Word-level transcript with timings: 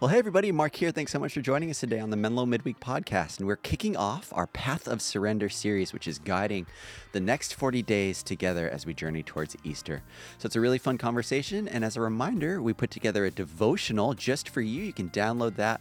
Well, 0.00 0.08
hey, 0.08 0.18
everybody, 0.18 0.50
Mark 0.50 0.74
here. 0.74 0.90
Thanks 0.90 1.12
so 1.12 1.20
much 1.20 1.34
for 1.34 1.40
joining 1.40 1.70
us 1.70 1.78
today 1.78 2.00
on 2.00 2.10
the 2.10 2.16
Menlo 2.16 2.44
Midweek 2.44 2.80
Podcast. 2.80 3.38
And 3.38 3.46
we're 3.46 3.54
kicking 3.54 3.96
off 3.96 4.32
our 4.32 4.48
Path 4.48 4.88
of 4.88 5.00
Surrender 5.00 5.48
series, 5.48 5.92
which 5.92 6.08
is 6.08 6.18
guiding 6.18 6.66
the 7.12 7.20
next 7.20 7.54
40 7.54 7.80
days 7.82 8.24
together 8.24 8.68
as 8.68 8.84
we 8.84 8.92
journey 8.92 9.22
towards 9.22 9.56
Easter. 9.62 10.02
So 10.38 10.46
it's 10.46 10.56
a 10.56 10.60
really 10.60 10.78
fun 10.78 10.98
conversation. 10.98 11.68
And 11.68 11.84
as 11.84 11.96
a 11.96 12.00
reminder, 12.00 12.60
we 12.60 12.72
put 12.72 12.90
together 12.90 13.24
a 13.24 13.30
devotional 13.30 14.14
just 14.14 14.48
for 14.48 14.60
you. 14.60 14.82
You 14.82 14.92
can 14.92 15.10
download 15.10 15.54
that 15.56 15.80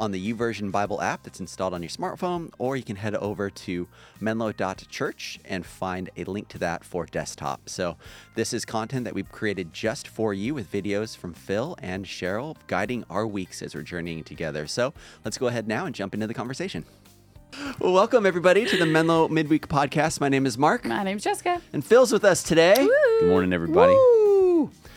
on 0.00 0.10
the 0.10 0.32
YouVersion 0.32 0.72
Bible 0.72 1.00
app 1.00 1.22
that's 1.22 1.38
installed 1.38 1.72
on 1.72 1.82
your 1.82 1.88
smartphone, 1.88 2.50
or 2.58 2.76
you 2.76 2.82
can 2.82 2.96
head 2.96 3.14
over 3.14 3.48
to 3.48 3.86
menlo.church 4.20 5.38
and 5.44 5.64
find 5.64 6.10
a 6.16 6.24
link 6.24 6.48
to 6.48 6.58
that 6.58 6.82
for 6.82 7.06
desktop. 7.06 7.68
So 7.68 7.96
this 8.34 8.52
is 8.52 8.64
content 8.64 9.04
that 9.04 9.14
we've 9.14 9.30
created 9.30 9.72
just 9.72 10.08
for 10.08 10.34
you 10.34 10.52
with 10.52 10.72
videos 10.72 11.16
from 11.16 11.32
Phil 11.32 11.76
and 11.80 12.04
Cheryl 12.04 12.56
guiding 12.66 13.04
our 13.08 13.26
weeks 13.26 13.61
as 13.62 13.74
we're 13.74 13.82
journeying 13.82 14.24
together. 14.24 14.66
So 14.66 14.92
let's 15.24 15.38
go 15.38 15.46
ahead 15.46 15.66
now 15.68 15.86
and 15.86 15.94
jump 15.94 16.14
into 16.14 16.26
the 16.26 16.34
conversation. 16.34 16.84
Well, 17.78 17.92
welcome 17.92 18.24
everybody 18.24 18.64
to 18.64 18.76
the 18.78 18.86
Menlo 18.86 19.28
Midweek 19.28 19.68
Podcast. 19.68 20.20
My 20.20 20.28
name 20.30 20.46
is 20.46 20.56
Mark, 20.56 20.84
My 20.86 21.02
name's 21.02 21.22
Jessica. 21.24 21.60
and 21.72 21.84
Phil's 21.84 22.10
with 22.12 22.24
us 22.24 22.42
today. 22.42 22.74
Good 23.20 23.28
morning, 23.28 23.52
everybody. 23.52 23.92
Woo! 23.92 24.21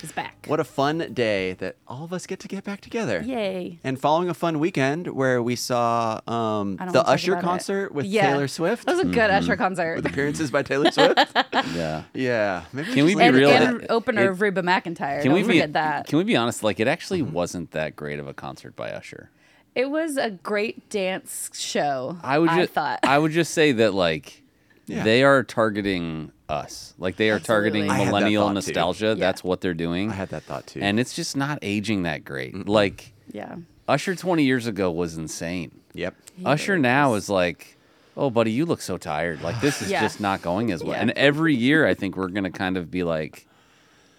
He's 0.05 0.11
back. 0.11 0.45
What 0.47 0.59
a 0.59 0.63
fun 0.63 0.99
day 1.13 1.53
that 1.53 1.77
all 1.87 2.03
of 2.03 2.13
us 2.13 2.27
get 2.27 2.39
to 2.41 2.47
get 2.47 2.63
back 2.63 2.79
together. 2.81 3.21
Yay. 3.25 3.79
And 3.83 3.99
following 3.99 4.29
a 4.29 4.35
fun 4.35 4.59
weekend 4.59 5.07
where 5.07 5.41
we 5.41 5.55
saw 5.55 6.21
um, 6.27 6.75
the 6.75 7.03
Usher 7.07 7.31
about 7.33 7.43
it. 7.43 7.45
concert 7.47 7.91
with 7.91 8.05
Yeah. 8.05 8.27
Taylor 8.27 8.47
Swift, 8.47 8.85
That 8.85 8.97
was 8.97 9.05
a 9.05 9.09
good 9.09 9.31
Usher 9.31 9.55
concert. 9.57 9.95
with 9.95 10.05
appearances 10.05 10.51
by 10.51 10.61
Taylor 10.61 10.91
Swift. 10.91 11.17
Yeah. 11.75 12.03
yeah, 12.13 12.65
maybe 12.71 12.93
Can 12.93 13.05
we 13.05 13.15
be 13.15 13.21
and, 13.23 13.35
leave 13.35 13.43
it 13.43 13.47
real? 13.47 13.49
at 13.49 13.63
and 13.63 13.81
that. 13.81 13.89
opener 13.91 14.25
It- 14.25 14.29
of 14.29 14.41
Reba 14.41 14.61
McEntire. 14.61 15.21
Can 15.23 15.31
Don't 15.31 15.33
we 15.33 15.41
be 15.41 15.47
forget 15.47 15.73
that. 15.73 16.05
Can 16.07 16.19
we 16.19 16.23
be 16.23 16.35
honest? 16.35 16.61
Like, 16.61 16.79
it 16.79 16.87
actually 16.87 17.21
Mm-hmm. 17.23 17.33
wasn't 17.33 17.71
that 17.71 17.95
great 17.95 18.19
of 18.19 18.27
a 18.27 18.33
concert 18.35 18.75
by 18.75 18.91
Usher. 18.91 19.31
it 19.73 19.89
was 19.89 20.17
a 20.17 20.29
great 20.29 20.87
dance 20.91 21.49
show. 21.53 22.17
I 22.23 22.37
would 22.37 22.49
I 22.49 22.61
just, 22.61 22.73
thought. 22.73 22.99
I 23.03 23.17
would 23.17 23.31
just 23.31 23.53
say 23.55 23.71
that 23.71 23.93
like 23.95 24.43
Yeah. 24.85 25.03
they 25.03 25.23
are 25.23 25.43
targeting 25.43 26.31
us. 26.49 26.93
Like 26.97 27.15
they 27.15 27.29
are 27.31 27.39
targeting 27.39 27.83
Absolutely. 27.83 27.95
I 28.01 28.05
had 28.05 28.07
that 28.13 28.17
millennial 28.19 28.49
nostalgia. 28.51 29.07
Yeah. 29.07 29.13
That's 29.15 29.43
what 29.43 29.61
they're 29.61 29.73
doing. 29.73 30.11
I 30.11 30.13
had 30.15 30.29
that 30.29 30.43
thought 30.43 30.67
too. 30.67 30.79
and 30.81 30.99
it's 30.99 31.13
just 31.13 31.35
not 31.35 31.59
aging 31.61 32.03
that 32.03 32.23
great. 32.23 32.67
Like 32.67 33.13
yeah. 33.31 33.55
Usher 33.87 34.15
20 34.15 34.43
years 34.43 34.67
ago 34.67 34.91
was 34.91 35.17
insane. 35.17 35.79
yep. 35.93 36.15
Usher 36.43 36.77
now 36.77 37.13
is 37.13 37.29
like, 37.29 37.77
oh, 38.17 38.29
buddy, 38.29 38.51
you 38.51 38.65
look 38.65 38.81
so 38.81 38.97
tired. 38.97 39.41
Like 39.41 39.59
this 39.61 39.81
is 39.81 39.89
Yeah. 39.91 40.01
just 40.01 40.19
not 40.19 40.41
going 40.41 40.71
as 40.71 40.83
well. 40.83 40.93
Yeah. 40.93 41.01
And 41.01 41.11
every 41.11 41.53
year, 41.55 41.85
I 41.87 41.93
think 41.93 42.15
we're 42.17 42.27
gonna 42.29 42.51
kind 42.51 42.77
of 42.77 42.89
be 42.91 43.03
like, 43.03 43.47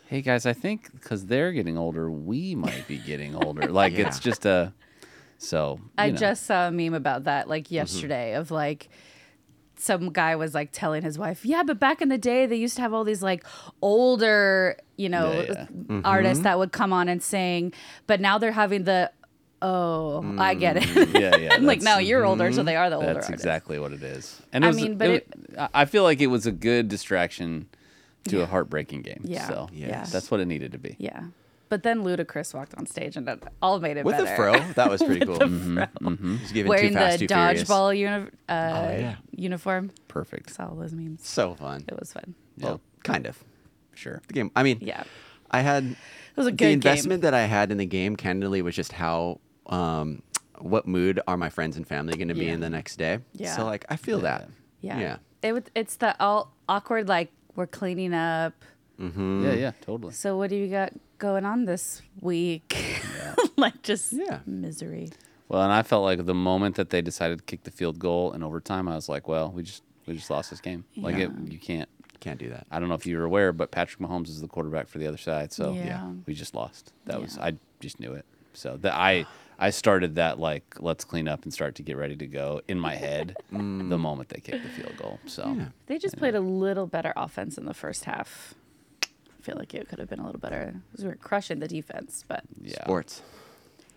hey 0.08 0.22
guys, 0.22 0.46
I 0.46 0.52
think 0.52 0.92
because 0.92 1.26
they're 1.26 1.52
getting 1.52 1.76
older, 1.78 2.10
we 2.10 2.54
might 2.54 2.86
be 2.88 2.98
getting 2.98 3.34
older. 3.34 3.66
Like 3.72 3.94
it's 3.94 4.18
just 4.20 4.46
a. 4.46 4.72
So 5.38 5.80
I 5.98 6.10
know. 6.10 6.16
just 6.16 6.44
saw 6.46 6.68
a 6.68 6.70
meme 6.70 6.94
about 6.94 7.24
that 7.24 7.42
Mm-hmm. 7.42 7.50
like 7.50 7.70
yesterday 7.70 8.34
of 8.34 8.50
like 8.50 8.88
some 9.78 10.10
guy 10.12 10.36
was 10.36 10.54
like 10.54 10.70
telling 10.72 11.02
his 11.02 11.18
wife, 11.18 11.44
"Yeah, 11.44 11.62
but 11.62 11.78
back 11.78 12.00
in 12.02 12.08
the 12.08 12.18
day 12.18 12.46
they 12.46 12.56
used 12.56 12.76
to 12.76 12.82
have 12.82 12.92
all 12.94 13.04
these 13.04 13.22
like 13.22 13.44
older, 13.82 14.76
you 14.96 15.08
know, 15.08 15.32
Yeah, 15.32 15.40
yeah. 15.42 15.66
Mm-hmm. 15.66 16.00
artists 16.04 16.44
that 16.44 16.58
would 16.58 16.72
come 16.72 16.92
on 16.92 17.08
and 17.08 17.22
sing, 17.22 17.72
but 18.06 18.20
now 18.20 18.38
they're 18.38 18.52
having 18.52 18.84
the 18.84 19.10
oh, 19.62 20.36
I 20.38 20.54
get 20.54 20.76
it." 20.76 21.08
yeah, 21.18 21.36
yeah. 21.36 21.54
I'm 21.54 21.64
like, 21.64 21.80
that's- 21.80 21.82
no, 21.96 21.98
you're 21.98 22.24
older, 22.24 22.52
so 22.52 22.62
they 22.62 22.76
are 22.76 22.90
the 22.90 22.96
older 22.96 23.06
That's 23.14 23.26
artists. 23.26 23.44
exactly 23.44 23.78
what 23.78 23.92
it 23.92 24.02
is. 24.02 24.40
And 24.52 24.64
it 24.64 24.66
I 24.66 24.70
was, 24.70 24.76
mean, 24.76 24.96
but 24.98 25.10
it, 25.10 25.28
I- 25.58 25.68
I 25.74 25.84
feel 25.86 26.02
like 26.02 26.20
it 26.20 26.26
was 26.28 26.46
a 26.46 26.52
good 26.52 26.88
distraction 26.88 27.68
to 28.28 28.42
a 28.42 28.46
heartbreaking 28.46 29.02
game. 29.02 29.20
Yeah. 29.24 29.46
So 29.48 29.68
Yeah. 29.72 30.04
that's 30.10 30.30
what 30.30 30.40
it 30.40 30.46
needed 30.46 30.72
to 30.72 30.78
be. 30.78 30.96
Yeah. 30.98 31.24
But 31.68 31.82
then 31.82 32.04
Ludacris 32.04 32.54
walked 32.54 32.74
on 32.76 32.86
stage 32.86 33.16
and 33.16 33.26
that 33.26 33.52
all 33.60 33.80
made 33.80 33.96
it 33.96 34.04
With 34.04 34.16
better. 34.16 34.30
the 34.30 34.36
fro, 34.36 34.72
that 34.74 34.88
was 34.88 35.02
pretty 35.02 35.26
cool. 35.26 35.38
Mm-hmm. 35.38 36.36
He's 36.36 36.52
giving 36.52 36.70
Wearing 36.70 36.88
too 36.90 36.94
fast, 36.94 37.18
the 37.18 37.26
too. 37.26 37.34
Oh, 37.34 37.36
dodgeball 37.36 37.98
uni- 37.98 38.30
uh, 38.48 38.48
yeah. 38.48 39.16
uniform. 39.32 39.90
Perfect. 40.06 40.54
Saw 40.54 40.68
all 40.68 40.76
those 40.76 40.92
memes. 40.92 41.26
So 41.26 41.54
fun. 41.54 41.84
It 41.88 41.98
was 41.98 42.12
fun. 42.12 42.34
Well, 42.58 42.80
kind 43.02 43.26
of. 43.26 43.42
Sure. 43.94 44.22
The 44.28 44.34
game. 44.34 44.50
I 44.54 44.62
mean, 44.62 44.78
Yeah. 44.80 45.02
I 45.50 45.60
had 45.60 45.84
It 45.84 45.96
was 46.36 46.46
a 46.46 46.52
good 46.52 46.66
the 46.68 46.72
investment 46.72 47.22
game. 47.22 47.30
that 47.30 47.34
I 47.34 47.46
had 47.46 47.70
in 47.72 47.78
the 47.78 47.86
game. 47.86 48.14
Candidly, 48.16 48.62
was 48.62 48.74
just 48.76 48.92
how. 48.92 49.40
Um, 49.66 50.22
what 50.58 50.86
mood 50.86 51.20
are 51.26 51.36
my 51.36 51.50
friends 51.50 51.76
and 51.76 51.86
family 51.86 52.16
going 52.16 52.28
to 52.28 52.34
be 52.34 52.48
in 52.48 52.60
the 52.60 52.70
next 52.70 52.96
day? 52.96 53.18
Yeah. 53.34 53.54
So 53.56 53.64
like, 53.66 53.84
I 53.90 53.96
feel 53.96 54.20
that. 54.20 54.48
Yeah. 54.80 54.98
Yeah. 55.00 55.16
It 55.42 55.52
was, 55.52 55.64
it's 55.74 55.96
the 55.96 56.14
all 56.22 56.54
awkward, 56.68 57.08
like, 57.08 57.30
we're 57.56 57.66
cleaning 57.66 58.14
up. 58.14 58.54
Mm-hmm. 59.00 59.44
Yeah, 59.44 59.52
yeah, 59.52 59.72
totally. 59.82 60.12
So 60.14 60.36
what 60.38 60.48
do 60.50 60.56
you 60.56 60.68
got 60.68 60.92
going 61.18 61.44
on 61.44 61.64
this 61.64 62.02
week? 62.20 62.76
like, 63.56 63.82
just 63.82 64.12
Yeah. 64.12 64.40
misery. 64.46 65.10
Well, 65.48 65.62
and 65.62 65.72
I 65.72 65.82
felt 65.82 66.02
like 66.04 66.24
the 66.26 66.34
moment 66.34 66.74
that 66.76 66.90
they 66.90 67.00
decided 67.02 67.38
to 67.38 67.44
kick 67.44 67.62
the 67.64 67.70
field 67.70 67.98
goal 67.98 68.32
in 68.32 68.42
overtime, 68.42 68.88
I 68.88 68.94
was 68.96 69.08
like, 69.08 69.28
well, 69.28 69.50
we 69.52 69.62
just 69.62 69.82
we 70.06 70.14
just 70.14 70.30
lost 70.30 70.50
this 70.50 70.60
game. 70.60 70.84
Like 70.96 71.16
it, 71.16 71.30
you 71.48 71.58
can't. 71.58 71.88
Can't 72.18 72.38
do 72.38 72.48
that. 72.48 72.66
I 72.70 72.80
don't 72.80 72.88
know 72.88 72.94
if 72.94 73.06
you 73.06 73.18
were 73.18 73.24
aware, 73.24 73.52
but 73.52 73.70
Patrick 73.70 74.00
Mahomes 74.00 74.28
is 74.28 74.40
the 74.40 74.48
quarterback 74.48 74.88
for 74.88 74.98
the 74.98 75.06
other 75.06 75.18
side, 75.18 75.52
so 75.52 75.74
Yeah. 75.74 76.10
we 76.26 76.32
just 76.34 76.54
lost. 76.54 76.92
That 77.04 77.20
was 77.20 77.38
I 77.38 77.54
just 77.78 78.00
knew 78.00 78.12
it. 78.14 78.24
So 78.54 78.78
that 78.78 78.94
I 78.94 79.26
I 79.58 79.70
started 79.70 80.14
that 80.16 80.38
like 80.40 80.64
let's 80.80 81.04
clean 81.04 81.28
up 81.28 81.44
and 81.44 81.52
start 81.52 81.74
to 81.76 81.82
get 81.82 81.96
ready 81.96 82.16
to 82.16 82.26
go 82.26 82.62
in 82.66 82.80
my 82.80 82.94
head 82.96 83.36
the 83.52 83.58
moment 83.98 84.30
they 84.30 84.40
kicked 84.40 84.64
the 84.64 84.70
field 84.70 84.96
goal. 84.96 85.20
So 85.26 85.44
Mm. 85.44 85.56
Yeah. 85.58 85.64
They 85.86 85.98
just 85.98 86.16
played 86.16 86.34
a 86.34 86.40
little 86.40 86.86
better 86.86 87.12
offense 87.16 87.58
in 87.58 87.66
the 87.66 87.74
first 87.74 88.06
half. 88.06 88.54
I 89.46 89.52
feel 89.52 89.58
like 89.60 89.74
it 89.74 89.88
could 89.88 90.00
have 90.00 90.08
been 90.08 90.18
a 90.18 90.26
little 90.26 90.40
better. 90.40 90.74
'cause 90.90 91.04
We 91.04 91.08
were 91.10 91.14
crushing 91.14 91.60
the 91.60 91.68
defense, 91.68 92.24
but 92.26 92.42
yeah, 92.60 92.82
Sports. 92.82 93.22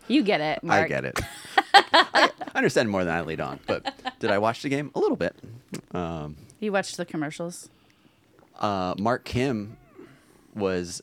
you 0.08 0.22
get 0.22 0.42
it, 0.42 0.64
Mark. 0.64 0.86
I 0.86 0.88
get 0.88 1.06
it. 1.06 1.20
I 1.74 2.30
understand 2.54 2.90
more 2.92 3.04
than 3.04 3.16
I 3.16 3.22
lead 3.22 3.42
on, 3.42 3.60
but 3.66 3.92
did 4.20 4.30
I 4.30 4.38
watch 4.38 4.62
the 4.62 4.70
game? 4.70 4.92
A 4.94 5.00
little 5.00 5.18
bit. 5.18 5.36
Um, 5.92 6.36
You 6.60 6.72
watched 6.72 6.98
the 6.98 7.06
commercials. 7.06 7.70
uh, 8.60 8.94
Mark 9.00 9.26
Kim 9.26 9.78
was 10.54 11.02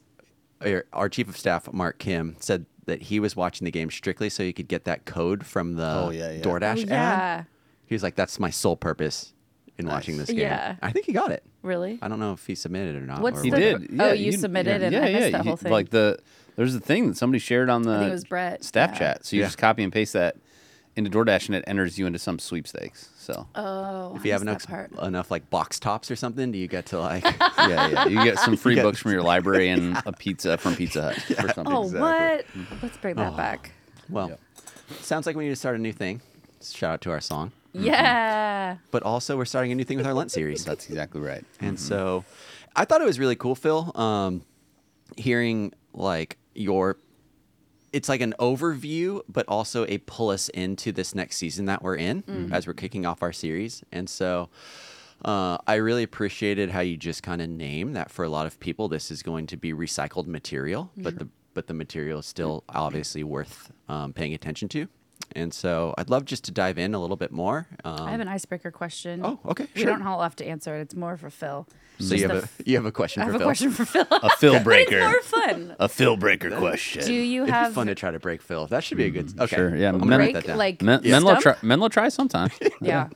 er, 0.64 0.86
our 0.92 1.08
chief 1.08 1.28
of 1.28 1.36
staff. 1.36 1.72
Mark 1.72 1.98
Kim 1.98 2.36
said 2.38 2.66
that 2.84 3.02
he 3.02 3.18
was 3.18 3.34
watching 3.34 3.64
the 3.64 3.72
game 3.72 3.90
strictly 3.90 4.28
so 4.28 4.44
he 4.44 4.52
could 4.52 4.68
get 4.68 4.84
that 4.84 5.06
code 5.06 5.44
from 5.44 5.74
the 5.74 5.92
Oh, 6.06 6.10
yeah, 6.10 6.30
yeah. 6.30 6.42
DoorDash 6.42 6.88
Oh, 6.88 6.94
ad. 6.94 7.46
He 7.86 7.94
was 7.96 8.02
like, 8.04 8.14
"That's 8.14 8.38
my 8.38 8.50
sole 8.50 8.76
purpose 8.76 9.32
in 9.78 9.86
watching 9.86 10.16
this 10.18 10.28
game." 10.28 10.38
Yeah. 10.38 10.76
I 10.82 10.92
think 10.92 11.06
he 11.06 11.12
got 11.12 11.30
it. 11.32 11.42
Really? 11.62 11.98
I 12.02 12.08
don't 12.08 12.20
know 12.20 12.32
if 12.32 12.46
he 12.46 12.54
submitted 12.54 12.96
it 12.96 13.02
or 13.02 13.06
not. 13.06 13.20
What's 13.20 13.40
or 13.40 13.44
he 13.44 13.50
the- 13.50 13.72
what. 13.72 13.80
did. 13.82 14.00
oh, 14.00 14.06
Yeah, 14.06 14.12
you 14.12 14.32
submitted 14.32 14.82
and 14.82 14.94
I 14.96 15.00
missed 15.12 15.32
that 15.32 15.44
you- 15.44 15.48
whole 15.50 15.56
thing. 15.56 15.72
Like 15.72 15.90
the 15.90 16.18
there's 16.56 16.74
a 16.74 16.80
thing 16.80 17.08
that 17.08 17.16
somebody 17.16 17.38
shared 17.38 17.68
on 17.68 17.82
the 17.82 17.98
think 17.98 18.08
it 18.08 18.12
was 18.12 18.24
Brett, 18.24 18.64
staff 18.64 18.92
yeah. 18.92 18.98
chat. 18.98 19.26
So 19.26 19.36
you 19.36 19.42
Yeah. 19.42 19.46
just 19.48 19.58
copy 19.58 19.82
and 19.82 19.92
paste 19.92 20.12
that 20.14 20.36
into 20.94 21.10
DoorDash, 21.10 21.48
and 21.48 21.54
it 21.56 21.62
enters 21.66 21.98
you 21.98 22.06
into 22.06 22.18
some 22.18 22.38
sweepstakes. 22.38 23.10
So 23.18 23.46
Oh, 23.54 24.14
If 24.16 24.24
you 24.24 24.32
have 24.32 24.40
enough 24.40 24.66
part. 24.66 24.90
enough 25.02 25.30
like 25.30 25.50
box 25.50 25.78
tops 25.78 26.10
or 26.10 26.16
something, 26.16 26.50
do 26.52 26.58
you 26.58 26.68
get 26.68 26.86
to 26.86 26.98
like? 27.00 27.22
yeah, 27.58 27.88
yeah, 27.88 28.06
you 28.06 28.24
get 28.24 28.38
some 28.38 28.56
free 28.56 28.76
get- 28.76 28.82
books 28.84 28.98
from 29.00 29.10
your 29.12 29.22
library 29.22 29.68
and 29.68 29.98
a 30.06 30.12
pizza 30.12 30.56
from 30.56 30.74
Pizza 30.74 31.12
Hut 31.12 31.44
or 31.44 31.52
something. 31.52 31.66
Oh, 31.74 31.82
Exactly. 31.82 32.00
what? 32.00 32.46
Mm-hmm. 32.46 32.74
Let's 32.82 32.96
bring 32.96 33.16
that 33.16 33.34
Oh. 33.34 33.36
back. 33.36 33.72
well, 34.08 34.28
Yep. 34.30 34.40
sounds 35.02 35.26
like 35.26 35.36
we 35.36 35.44
need 35.44 35.50
to 35.50 35.56
start 35.56 35.76
a 35.76 35.78
new 35.78 35.92
thing. 35.92 36.22
Shout 36.62 36.92
out 36.94 37.00
to 37.02 37.10
our 37.10 37.20
song, 37.20 37.52
Yeah. 37.84 38.76
but 38.90 39.02
also 39.02 39.36
we're 39.36 39.44
starting 39.44 39.72
a 39.72 39.74
new 39.74 39.84
thing 39.84 39.96
with 39.96 40.06
our 40.06 40.14
Lent 40.14 40.30
series. 40.30 40.64
That's 40.64 40.88
exactly 40.88 41.20
right. 41.20 41.44
And 41.60 41.78
so 41.78 42.24
I 42.74 42.84
thought 42.84 43.00
it 43.00 43.06
was 43.06 43.18
really 43.18 43.36
cool, 43.36 43.54
Phil, 43.54 43.92
um, 43.94 44.42
hearing 45.16 45.72
like 45.92 46.36
your 46.54 46.96
it's 47.92 48.08
like 48.10 48.20
an 48.20 48.34
overview, 48.38 49.22
but 49.28 49.46
also 49.48 49.86
a 49.86 49.98
pull 49.98 50.28
us 50.28 50.48
into 50.50 50.92
this 50.92 51.14
next 51.14 51.36
season 51.36 51.64
that 51.66 51.82
we're 51.82 51.96
in 51.96 52.50
as 52.52 52.66
we're 52.66 52.74
kicking 52.74 53.06
off 53.06 53.22
our 53.22 53.32
series. 53.32 53.82
And 53.90 54.10
so 54.10 54.50
uh, 55.24 55.56
I 55.66 55.76
really 55.76 56.02
appreciated 56.02 56.68
how 56.70 56.80
you 56.80 56.98
just 56.98 57.22
kind 57.22 57.40
of 57.40 57.48
name 57.48 57.94
that 57.94 58.10
for 58.10 58.22
a 58.24 58.28
lot 58.28 58.44
of 58.46 58.60
people, 58.60 58.88
this 58.88 59.10
is 59.10 59.22
going 59.22 59.46
to 59.46 59.56
be 59.56 59.72
recycled 59.72 60.26
material, 60.26 60.90
but 60.96 61.18
the 61.18 61.28
but 61.54 61.68
the 61.68 61.74
material 61.74 62.18
is 62.18 62.26
still 62.26 62.64
obviously 62.68 63.24
worth 63.24 63.72
um, 63.88 64.12
paying 64.12 64.34
attention 64.34 64.68
to. 64.68 64.88
And 65.32 65.52
so 65.52 65.94
I'd 65.98 66.08
love 66.10 66.24
just 66.24 66.44
to 66.44 66.50
dive 66.52 66.78
in 66.78 66.94
a 66.94 66.98
little 67.00 67.16
bit 67.16 67.30
more. 67.32 67.66
Um, 67.84 68.00
I 68.06 68.10
have 68.10 68.20
an 68.20 68.28
icebreaker 68.28 68.70
question. 68.70 69.20
Oh, 69.24 69.38
okay, 69.46 69.66
We 69.74 69.82
sure. 69.82 69.90
don't 69.90 70.02
all 70.06 70.22
have 70.22 70.36
to 70.36 70.46
answer 70.46 70.76
it. 70.76 70.80
It's 70.82 70.94
more 70.94 71.16
for 71.16 71.28
Phil. 71.30 71.66
so 71.98 72.14
you 72.14 72.28
have 72.28 72.36
a 72.36 72.42
f- 72.42 72.60
you 72.64 72.76
have 72.76 72.86
a 72.86 72.92
question 72.92 73.22
for 73.24 73.32
Phil. 73.32 73.34
I 73.34 73.38
for 73.38 73.38
have 73.38 73.40
a 73.42 73.44
question 73.44 73.70
for 73.70 73.84
Phil. 73.84 74.06
A 74.10 74.30
Phil 74.36 74.54
it's 74.56 74.64
breaker. 74.64 75.00
more 75.00 75.22
fun. 75.22 75.76
A 75.78 75.88
Phil 75.88 76.16
breaker 76.16 76.50
question. 76.56 77.04
Do 77.04 77.12
you 77.12 77.42
It'd 77.42 77.54
have 77.54 77.72
be 77.72 77.74
fun 77.74 77.86
to 77.88 77.94
try 77.94 78.10
to 78.10 78.18
break 78.18 78.40
Phil. 78.42 78.66
That 78.66 78.84
should 78.84 78.96
be 78.98 79.04
a 79.04 79.10
good. 79.10 79.38
Okay, 79.40 79.56
Sure, 79.56 79.76
yeah, 79.76 79.88
I'm 79.88 79.98
Men- 79.98 80.08
gonna 80.08 80.16
break 80.18 80.34
that 80.34 80.46
down. 80.46 80.56
like 80.58 80.82
Men- 80.82 81.00
stump? 81.00 81.10
Menlo, 81.24 81.40
try, 81.40 81.56
Menlo 81.62 81.88
try 81.88 82.08
sometime. 82.08 82.50
Yeah. 82.80 83.08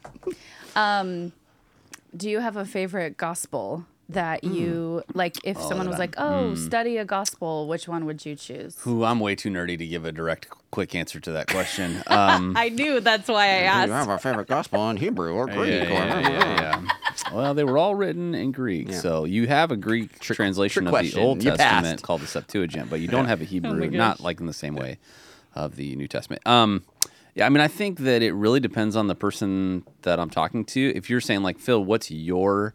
Um, 0.77 1.33
do 2.17 2.29
you 2.29 2.41
have 2.41 2.57
a 2.57 2.65
favorite 2.65 3.17
gospel 3.17 3.87
that 4.13 4.45
Hmm. 4.45 4.53
you 4.55 5.03
like? 5.15 5.37
If 5.45 5.61
someone 5.61 5.89
was 5.89 5.99
like, 5.99 6.15
"Oh, 6.19 6.55
study 6.55 6.97
a 6.97 7.05
gospel," 7.05 7.69
which 7.69 7.89
one 7.89 8.05
would 8.07 8.25
you 8.25 8.35
choose? 8.37 8.77
Who 8.81 9.05
I'm 9.05 9.21
way 9.21 9.35
too 9.35 9.51
nerdy 9.51 9.77
to 9.79 9.87
give 9.87 10.05
a 10.05 10.13
direct, 10.13 10.49
quick 10.71 10.95
answer 10.95 11.21
to 11.21 11.33
that 11.33 11.49
question. 11.49 12.03
Um, 12.07 12.55
I 12.57 12.69
knew 12.69 13.01
that's 13.01 13.29
why 13.29 13.47
I 13.47 13.59
Do 13.59 13.63
you 13.63 13.67
asked. 13.69 13.91
have 13.93 14.09
our 14.09 14.19
favorite 14.19 14.49
gospel 14.49 14.89
in 14.91 14.97
Hebrew 14.97 15.33
or 15.35 15.47
Greek? 15.57 15.69
yeah, 15.71 15.83
or 15.85 15.91
yeah, 15.93 16.29
yeah, 16.29 16.61
yeah. 16.61 17.35
Well, 17.35 17.55
they 17.55 17.65
were 17.65 17.79
all 17.79 17.95
written 17.95 18.35
in 18.35 18.51
Greek, 18.53 18.89
Yeah. 18.91 18.99
so 18.99 19.25
you 19.25 19.47
have 19.47 19.71
a 19.71 19.77
Greek 19.77 20.19
translation 20.21 20.85
trick 20.85 20.89
of 20.89 20.91
question. 20.93 21.21
the 21.21 21.27
Old 21.27 21.43
You 21.45 21.51
Testament 21.51 21.85
passed. 21.97 22.03
called 22.03 22.21
the 22.23 22.27
Septuagint, 22.27 22.89
but 22.91 23.01
you 23.01 23.09
don't 23.09 23.27
have 23.27 23.41
a 23.41 23.45
Hebrew, 23.45 23.91
not 23.91 24.21
like 24.21 24.41
in 24.41 24.47
the 24.47 24.53
same 24.53 24.75
way. 24.75 24.99
of 25.55 25.75
the 25.75 25.97
New 25.97 26.07
Testament. 26.07 26.41
Um, 26.47 26.85
yeah, 27.35 27.45
I 27.45 27.49
mean, 27.49 27.61
I 27.61 27.67
think 27.67 27.99
that 28.01 28.23
it 28.23 28.33
really 28.35 28.61
depends 28.61 28.95
on 28.95 29.09
the 29.09 29.17
person 29.17 29.83
that 30.03 30.21
I'm 30.21 30.31
talking 30.31 30.65
to. 30.67 30.93
If 30.95 31.11
you're 31.11 31.21
saying 31.21 31.43
like 31.43 31.59
Phil, 31.59 31.85
what's 31.85 32.09
your 32.11 32.75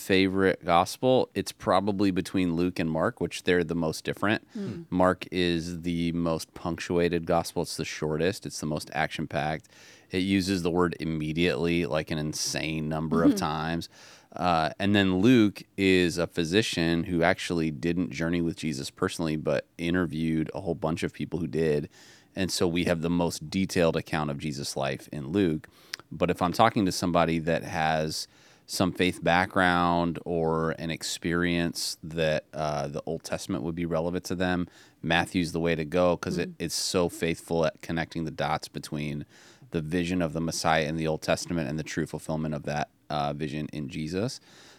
favorite 0.00 0.64
gospel? 0.64 1.28
It's 1.34 1.52
probably 1.52 2.10
between 2.10 2.54
Luke 2.56 2.78
and 2.78 2.90
Mark, 2.90 3.20
which 3.20 3.44
they're 3.44 3.64
the 3.64 3.74
most 3.74 4.04
different. 4.04 4.46
Hmm. 4.54 4.60
Hmm. 4.60 4.82
Mark 4.90 5.26
is 5.30 5.82
the 5.82 6.12
most 6.12 6.52
punctuated 6.54 7.26
gospel. 7.26 7.62
It's 7.62 7.76
the 7.76 7.84
shortest. 7.84 8.46
It's 8.46 8.60
the 8.60 8.66
most 8.66 8.90
action 8.94 9.26
packed. 9.26 9.68
It 10.10 10.18
uses 10.18 10.62
the 10.62 10.70
word 10.70 10.96
immediately 10.98 11.86
like 11.86 12.10
an 12.10 12.18
insane 12.18 12.88
number 12.88 13.22
of 13.22 13.32
hmm. 13.32 13.36
times. 13.36 13.88
Uh, 14.34 14.70
and 14.78 14.94
then 14.94 15.18
Luke 15.18 15.64
is 15.76 16.16
a 16.16 16.26
physician 16.26 17.04
who 17.04 17.22
actually 17.22 17.70
didn't 17.70 18.10
journey 18.10 18.40
with 18.40 18.56
Jesus 18.56 18.88
personally, 18.88 19.36
but 19.36 19.66
interviewed 19.76 20.50
a 20.54 20.60
whole 20.60 20.74
bunch 20.74 21.02
of 21.02 21.12
people 21.12 21.40
who 21.40 21.48
did. 21.48 21.88
And 22.36 22.50
so 22.50 22.66
we 22.66 22.84
have 22.84 23.02
the 23.02 23.10
most 23.10 23.50
detailed 23.50 23.96
account 23.96 24.30
of 24.30 24.38
Jesus' 24.38 24.76
life 24.76 25.08
in 25.12 25.28
Luke. 25.28 25.68
But 26.12 26.30
if 26.30 26.40
I'm 26.40 26.52
talking 26.52 26.86
to 26.86 26.92
somebody 26.92 27.38
that 27.40 27.64
has 27.64 28.28
some 28.70 28.92
faith 28.92 29.18
background 29.24 30.16
or 30.24 30.70
an 30.78 30.92
experience 30.92 31.96
that 32.04 32.44
uh, 32.54 32.86
the 32.86 33.02
Old 33.04 33.24
Testament 33.24 33.64
would 33.64 33.74
be 33.74 33.84
relevant 33.84 34.22
to 34.26 34.36
them, 34.36 34.68
Matthew's 35.02 35.50
the 35.50 35.58
way 35.58 35.74
to 35.74 35.84
go 35.84 36.14
because 36.14 36.38
it, 36.38 36.50
it's 36.60 36.76
so 36.76 37.08
faithful 37.08 37.66
at 37.66 37.82
connecting 37.82 38.24
the 38.26 38.30
dots 38.30 38.68
between 38.68 39.26
the 39.72 39.80
vision 39.80 40.22
of 40.22 40.34
the 40.34 40.40
Messiah 40.40 40.84
in 40.84 40.96
the 40.96 41.08
Old 41.08 41.20
Testament 41.20 41.68
and 41.68 41.80
the 41.80 41.82
true 41.82 42.06
fulfillment 42.06 42.54
of 42.54 42.62
that 42.62 42.90
uh, 43.08 43.32
vision 43.32 43.66
in 43.72 43.88
Jesus. 43.88 44.38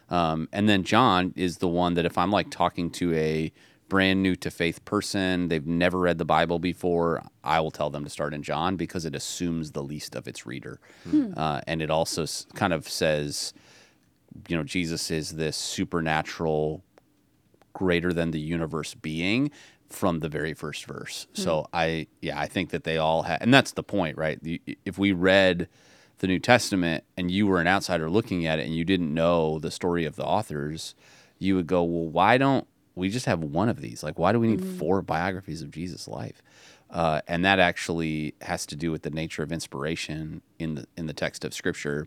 Um, 0.10 0.48
and 0.54 0.70
then 0.70 0.84
John 0.84 1.34
is 1.36 1.58
the 1.58 1.68
one 1.68 1.96
that 1.96 2.06
if 2.06 2.18
I'm 2.18 2.32
like 2.32 2.50
talking 2.50 2.92
to 2.92 3.14
a 3.14 3.52
brand 3.90 4.24
new 4.24 4.38
to 4.38 4.50
faith 4.50 4.86
person, 4.86 5.50
they've 5.50 5.68
never 5.68 6.00
read 6.00 6.18
the 6.18 6.24
Bible 6.24 6.60
before, 6.60 7.22
I 7.44 7.60
will 7.60 7.72
tell 7.72 7.90
them 7.90 8.06
to 8.06 8.10
start 8.10 8.34
in 8.34 8.42
John 8.42 8.78
because 8.78 9.04
it 9.04 9.16
assumes 9.16 9.72
the 9.72 9.84
least 9.84 10.16
of 10.16 10.30
its 10.30 10.46
reader. 10.46 10.80
Uh, 11.36 11.60
and 11.68 11.82
it 11.82 11.90
also 11.90 12.24
s- 12.24 12.46
kind 12.56 12.72
of 12.72 12.88
says, 12.88 13.52
you 14.48 14.57
know, 14.57 14.63
Jesus 14.63 15.12
is 15.12 15.31
this 15.31 15.57
supernatural, 15.57 16.83
greater 17.74 18.13
than 18.13 18.31
the 18.31 18.39
universe 18.39 18.94
being 18.95 19.51
from 19.89 20.19
the 20.19 20.30
very 20.30 20.54
first 20.54 20.86
verse. 20.86 21.28
So 21.33 21.68
I, 21.74 22.07
yeah, 22.22 22.39
I 22.39 22.48
think 22.48 22.69
that 22.69 22.83
they 22.83 22.98
all 22.98 23.24
have, 23.24 23.42
and 23.42 23.54
that's 23.54 23.72
the 23.74 23.83
point, 23.83 24.18
right? 24.18 24.42
The- 24.42 24.62
If 24.86 24.98
we 24.98 25.12
read 25.12 25.68
the 26.19 26.28
New 26.28 26.39
Testament 26.39 27.04
and 27.18 27.30
you 27.31 27.48
were 27.48 27.60
an 27.60 27.68
outsider 27.68 28.10
looking 28.10 28.45
at 28.45 28.60
it 28.60 28.66
and 28.66 28.75
you 28.75 28.86
didn't 28.86 29.13
know 29.13 29.60
the 29.60 29.72
story 29.72 30.06
of 30.06 30.16
the 30.16 30.24
authors, 30.24 30.95
you 31.39 31.56
would 31.56 31.68
go, 31.68 31.84
well, 31.84 32.07
why 32.07 32.38
don't 32.38 32.68
we 32.95 33.10
just 33.10 33.25
have 33.25 33.44
one 33.44 33.69
of 33.69 33.81
these? 33.81 34.04
Like, 34.04 34.19
why 34.19 34.31
do 34.31 34.39
we 34.39 34.48
need 34.48 34.63
four 34.63 35.01
biographies 35.01 35.62
of 35.62 35.72
Jesus' 35.72 36.07
life? 36.07 36.42
Uh, 36.89 37.22
and 37.27 37.44
that 37.45 37.57
actually 37.60 38.36
has 38.42 38.66
to 38.68 38.75
do 38.75 38.92
with 38.92 39.01
the 39.01 39.10
nature 39.10 39.44
of 39.44 39.51
inspiration 39.51 40.42
in 40.60 40.75
the 40.75 40.86
in 40.98 41.07
the 41.07 41.13
text 41.13 41.45
of 41.45 41.54
Scripture. 41.54 42.06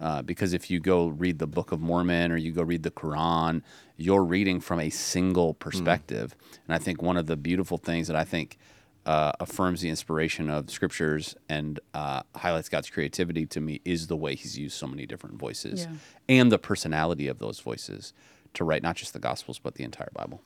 Uh, 0.00 0.22
because 0.22 0.52
if 0.52 0.70
you 0.70 0.80
go 0.80 1.06
read 1.06 1.38
the 1.38 1.46
Book 1.46 1.72
of 1.72 1.80
Mormon 1.80 2.32
or 2.32 2.36
you 2.36 2.52
go 2.52 2.62
read 2.62 2.82
the 2.82 2.90
Quran, 2.90 3.62
you're 3.96 4.24
reading 4.24 4.60
from 4.60 4.80
a 4.80 4.90
single 4.90 5.54
perspective. 5.54 6.34
And 6.66 6.74
I 6.74 6.78
think 6.78 7.00
one 7.00 7.16
of 7.16 7.26
the 7.26 7.36
beautiful 7.36 7.78
things 7.78 8.08
that 8.08 8.16
I 8.16 8.24
think 8.24 8.58
uh, 9.06 9.32
affirms 9.38 9.82
the 9.82 9.88
inspiration 9.90 10.50
of 10.50 10.70
scriptures 10.70 11.36
and 11.48 11.78
uh, 11.92 12.22
highlights 12.34 12.68
God's 12.68 12.90
creativity 12.90 13.46
to 13.46 13.60
me 13.60 13.80
is 13.84 14.06
the 14.08 14.16
way 14.16 14.34
He's 14.34 14.58
used 14.58 14.76
so 14.76 14.86
many 14.86 15.06
different 15.06 15.36
voices 15.38 15.82
Yeah. 15.88 15.96
and 16.28 16.50
the 16.50 16.58
personality 16.58 17.28
of 17.28 17.38
those 17.38 17.60
voices 17.60 18.12
to 18.54 18.64
write 18.64 18.82
not 18.82 18.96
just 18.96 19.12
the 19.12 19.18
Gospels 19.18 19.58
but 19.58 19.74
the 19.74 19.84
entire 19.84 20.08
Bible. 20.14 20.40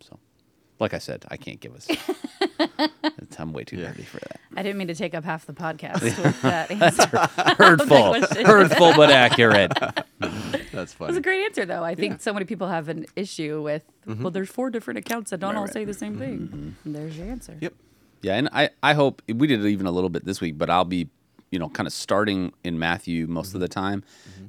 So, 0.00 0.18
like 0.78 0.94
I 0.94 0.98
said, 0.98 1.24
I 1.28 1.36
can't 1.36 1.60
give 1.60 1.74
us. 1.74 1.88
I'm 3.38 3.52
way 3.52 3.64
too 3.64 3.76
nerdy 3.76 4.04
for 4.04 4.18
that. 4.20 4.40
I 4.56 4.62
didn't 4.62 4.78
mean 4.78 4.88
to 4.88 4.94
take 4.94 5.14
up 5.14 5.24
half 5.24 5.46
the 5.46 5.52
podcast 5.52 6.02
with 6.02 6.42
that 6.42 6.70
answer. 6.82 7.06
Hurtful, 7.56 8.14
hurtful 8.44 8.92
but 8.94 9.10
accurate. 9.10 9.72
That's 10.72 10.94
It 10.94 11.00
was 11.00 11.16
a 11.16 11.20
great 11.20 11.44
answer, 11.44 11.64
though. 11.64 11.82
I 11.82 11.94
think 11.94 12.20
so 12.20 12.32
many 12.32 12.44
people 12.44 12.68
have 12.68 12.88
an 12.88 13.06
issue 13.16 13.62
with, 13.62 13.84
mm-hmm. 14.06 14.22
well, 14.22 14.30
there's 14.30 14.48
four 14.48 14.70
different 14.70 14.98
accounts 14.98 15.30
that 15.30 15.40
don't 15.40 15.54
Right, 15.54 15.58
all 15.58 15.64
right. 15.64 15.72
say 15.72 15.84
the 15.84 15.94
same 15.94 16.18
thing. 16.18 16.76
And 16.84 16.94
there's 16.94 17.16
your 17.16 17.26
answer. 17.26 17.56
Yep. 17.60 17.74
Yeah, 18.22 18.36
and 18.36 18.48
I, 18.52 18.70
I 18.82 18.94
hope 18.94 19.22
we 19.26 19.46
did 19.46 19.64
it 19.64 19.68
even 19.68 19.86
a 19.86 19.90
little 19.90 20.10
bit 20.10 20.24
this 20.24 20.40
week, 20.40 20.56
but 20.56 20.70
I'll 20.70 20.84
be, 20.84 21.08
you 21.52 21.58
know, 21.58 21.68
kind 21.68 21.86
of 21.86 21.92
starting 21.92 22.52
in 22.64 22.78
Matthew 22.78 23.26
most 23.28 23.54
of 23.54 23.60
the 23.60 23.68
time, 23.68 24.02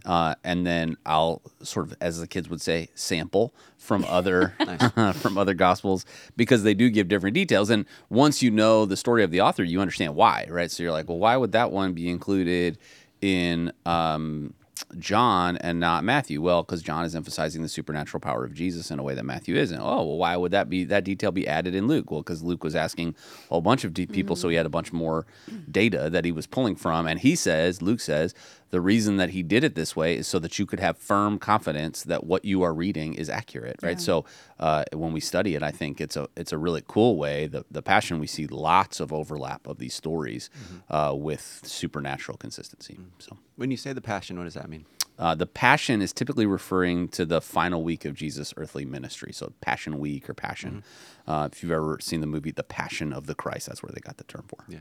uh, 0.05 0.35
and 0.43 0.65
then 0.65 0.97
I'll 1.05 1.41
sort 1.61 1.87
of, 1.87 1.95
as 2.01 2.19
the 2.19 2.27
kids 2.27 2.49
would 2.49 2.61
say, 2.61 2.89
sample 2.95 3.53
from 3.77 4.05
other 4.09 4.53
from 5.15 5.37
other 5.37 5.53
gospels 5.53 6.05
because 6.35 6.63
they 6.63 6.73
do 6.73 6.89
give 6.89 7.09
different 7.09 7.35
details. 7.35 7.69
And 7.69 7.85
once 8.09 8.41
you 8.41 8.49
know 8.49 8.85
the 8.85 8.97
story 8.97 9.23
of 9.23 9.29
the 9.31 9.41
author, 9.41 9.63
you 9.63 9.81
understand 9.81 10.15
why, 10.15 10.47
right? 10.49 10.71
So 10.71 10.81
you're 10.81 10.93
like, 10.93 11.09
well, 11.09 11.19
why 11.19 11.37
would 11.37 11.51
that 11.51 11.71
one 11.71 11.93
be 11.93 12.09
included 12.09 12.77
in 13.21 13.71
um, 13.85 14.53
John 14.97 15.57
and 15.57 15.79
not 15.79 16.03
Matthew? 16.03 16.41
Well, 16.41 16.63
because 16.63 16.81
John 16.81 17.05
is 17.05 17.15
emphasizing 17.15 17.61
the 17.61 17.69
supernatural 17.69 18.21
power 18.21 18.43
of 18.43 18.53
Jesus 18.53 18.91
in 18.91 18.99
a 18.99 19.03
way 19.03 19.13
that 19.13 19.25
Matthew 19.25 19.55
isn't. 19.55 19.79
Oh, 19.79 20.03
well, 20.03 20.17
why 20.17 20.35
would 20.35 20.51
that 20.51 20.69
be 20.69 20.83
that 20.85 21.03
detail 21.03 21.31
be 21.31 21.47
added 21.47 21.75
in 21.75 21.87
Luke? 21.87 22.11
Well, 22.11 22.21
because 22.21 22.43
Luke 22.43 22.63
was 22.63 22.75
asking 22.75 23.15
a 23.45 23.49
whole 23.49 23.61
bunch 23.61 23.83
of 23.83 23.93
deep 23.93 24.11
people, 24.11 24.35
so 24.35 24.49
he 24.49 24.55
had 24.55 24.65
a 24.65 24.69
bunch 24.69 24.91
more 24.91 25.25
data 25.69 26.09
that 26.09 26.25
he 26.25 26.31
was 26.31 26.47
pulling 26.47 26.75
from. 26.75 27.07
And 27.07 27.19
he 27.19 27.35
says, 27.35 27.81
Luke 27.81 27.99
says, 27.99 28.33
the 28.71 28.81
reason 28.81 29.17
that 29.17 29.29
he 29.29 29.43
did 29.43 29.63
it 29.63 29.75
this 29.75 29.95
way 29.95 30.17
is 30.17 30.25
so 30.25 30.39
that 30.39 30.57
you 30.57 30.65
could 30.65 30.79
have 30.79 30.97
firm 30.97 31.37
confidence 31.37 32.01
that 32.03 32.23
what 32.23 32.43
you 32.43 32.63
are 32.63 32.73
reading 32.73 33.13
is 33.13 33.29
accurate, 33.29 33.75
right? 33.83 34.01
So 34.01 34.25
uh, 34.59 34.83
when 34.93 35.13
we 35.13 35.19
study 35.19 35.53
it, 35.53 35.61
I 35.61 35.69
think 35.69 36.01
it's 36.01 36.17
a 36.17 36.27
it's 36.35 36.51
a 36.51 36.57
really 36.57 36.81
cool 36.87 37.15
way. 37.15 37.45
The 37.45 37.65
the 37.69 37.83
passion 37.83 38.17
we 38.17 38.25
see 38.25 38.47
lots 38.47 38.99
of 38.99 39.13
overlap 39.13 39.67
of 39.67 39.77
these 39.77 39.93
stories 39.93 40.49
uh, 40.89 41.13
with 41.15 41.61
supernatural 41.63 42.39
consistency. 42.39 42.97
So. 43.19 43.37
When 43.55 43.71
you 43.71 43.77
say 43.77 43.93
the 43.93 44.01
passion, 44.01 44.37
what 44.37 44.45
does 44.45 44.55
that 44.55 44.69
mean? 44.69 44.85
Uh, 45.19 45.35
the 45.35 45.45
passion 45.45 46.01
is 46.01 46.11
typically 46.11 46.45
referring 46.47 47.07
to 47.07 47.23
the 47.25 47.39
final 47.39 47.83
week 47.83 48.03
of 48.03 48.15
Jesus' 48.15 48.51
earthly 48.57 48.83
ministry. 48.83 49.31
So, 49.31 49.53
Passion 49.61 49.99
Week 49.99 50.27
or 50.27 50.33
Passion. 50.33 50.83
Uh, 51.27 51.47
if 51.51 51.61
you've 51.61 51.71
ever 51.71 51.99
seen 52.01 52.19
the 52.21 52.27
movie 52.27 52.49
The 52.51 52.63
Passion 52.63 53.13
of 53.13 53.27
the 53.27 53.35
Christ, 53.35 53.67
that's 53.67 53.83
where 53.83 53.91
they 53.93 54.01
got 54.01 54.17
the 54.17 54.23
term 54.23 54.45
for. 54.47 54.63
Yeah. 54.67 54.79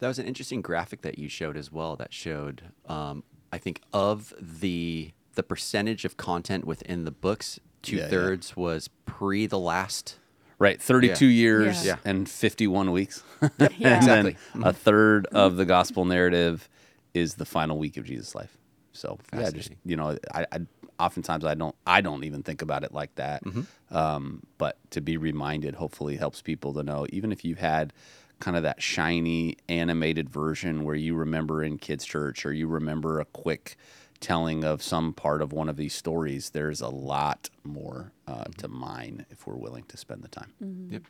That 0.00 0.08
was 0.08 0.18
an 0.18 0.26
interesting 0.26 0.60
graphic 0.60 1.00
that 1.02 1.18
you 1.18 1.30
showed 1.30 1.56
as 1.56 1.72
well. 1.72 1.96
That 1.96 2.12
showed, 2.12 2.62
um, 2.86 3.24
I 3.52 3.58
think, 3.58 3.80
of 3.92 4.34
the 4.38 5.12
the 5.34 5.42
percentage 5.42 6.04
of 6.04 6.16
content 6.16 6.64
within 6.64 7.04
the 7.06 7.10
books, 7.10 7.58
two 7.82 7.96
Yeah, 7.96 8.02
yeah. 8.02 8.08
thirds 8.10 8.56
was 8.56 8.88
pre 9.06 9.46
the 9.46 9.58
last. 9.58 10.18
Right, 10.60 10.80
32 10.80 11.26
years 11.26 11.84
Yeah. 11.84 11.96
and 12.04 12.28
51 12.28 12.92
weeks. 12.92 13.24
Yeah. 13.42 13.48
and 13.58 13.72
Exactly. 13.96 14.36
then 14.54 14.62
a 14.64 14.72
third 14.72 15.26
of 15.32 15.56
the 15.56 15.64
gospel 15.64 16.04
narrative 16.04 16.68
is 17.14 17.34
the 17.34 17.44
final 17.44 17.78
week 17.78 17.96
of 17.96 18.04
Jesus' 18.04 18.34
life. 18.34 18.56
So 18.92 19.18
yeah, 19.32 19.50
just 19.50 19.70
you 19.84 19.96
know, 19.96 20.18
I, 20.32 20.46
I 20.52 20.58
oftentimes 20.98 21.44
I 21.44 21.54
don't 21.54 21.74
I 21.86 22.00
don't 22.00 22.24
even 22.24 22.42
think 22.42 22.62
about 22.62 22.84
it 22.84 22.92
like 22.92 23.14
that. 23.16 23.42
Um, 23.90 24.42
but 24.58 24.78
to 24.90 25.00
be 25.00 25.16
reminded, 25.16 25.74
hopefully, 25.76 26.16
helps 26.16 26.42
people 26.42 26.74
to 26.74 26.82
know 26.82 27.06
even 27.10 27.32
if 27.32 27.44
you 27.44 27.54
had 27.54 27.92
kind 28.40 28.56
of 28.56 28.64
that 28.64 28.82
shiny 28.82 29.56
animated 29.68 30.28
version 30.28 30.84
where 30.84 30.94
you 30.96 31.14
remember 31.14 31.62
in 31.62 31.78
kids' 31.78 32.04
church 32.04 32.44
or 32.44 32.52
you 32.52 32.66
remember 32.66 33.20
a 33.20 33.24
quick 33.24 33.76
telling 34.20 34.64
of 34.64 34.82
some 34.82 35.12
part 35.12 35.42
of 35.42 35.52
one 35.52 35.68
of 35.68 35.76
these 35.76 35.94
stories, 35.94 36.50
there's 36.50 36.80
a 36.80 36.88
lot 36.88 37.50
more 37.62 38.12
uh, 38.26 38.44
to 38.58 38.68
mine 38.68 39.26
if 39.30 39.46
we're 39.46 39.56
willing 39.56 39.84
to 39.84 39.96
spend 39.96 40.22
the 40.22 40.28
time. 40.28 40.52
Yep. 40.90 41.02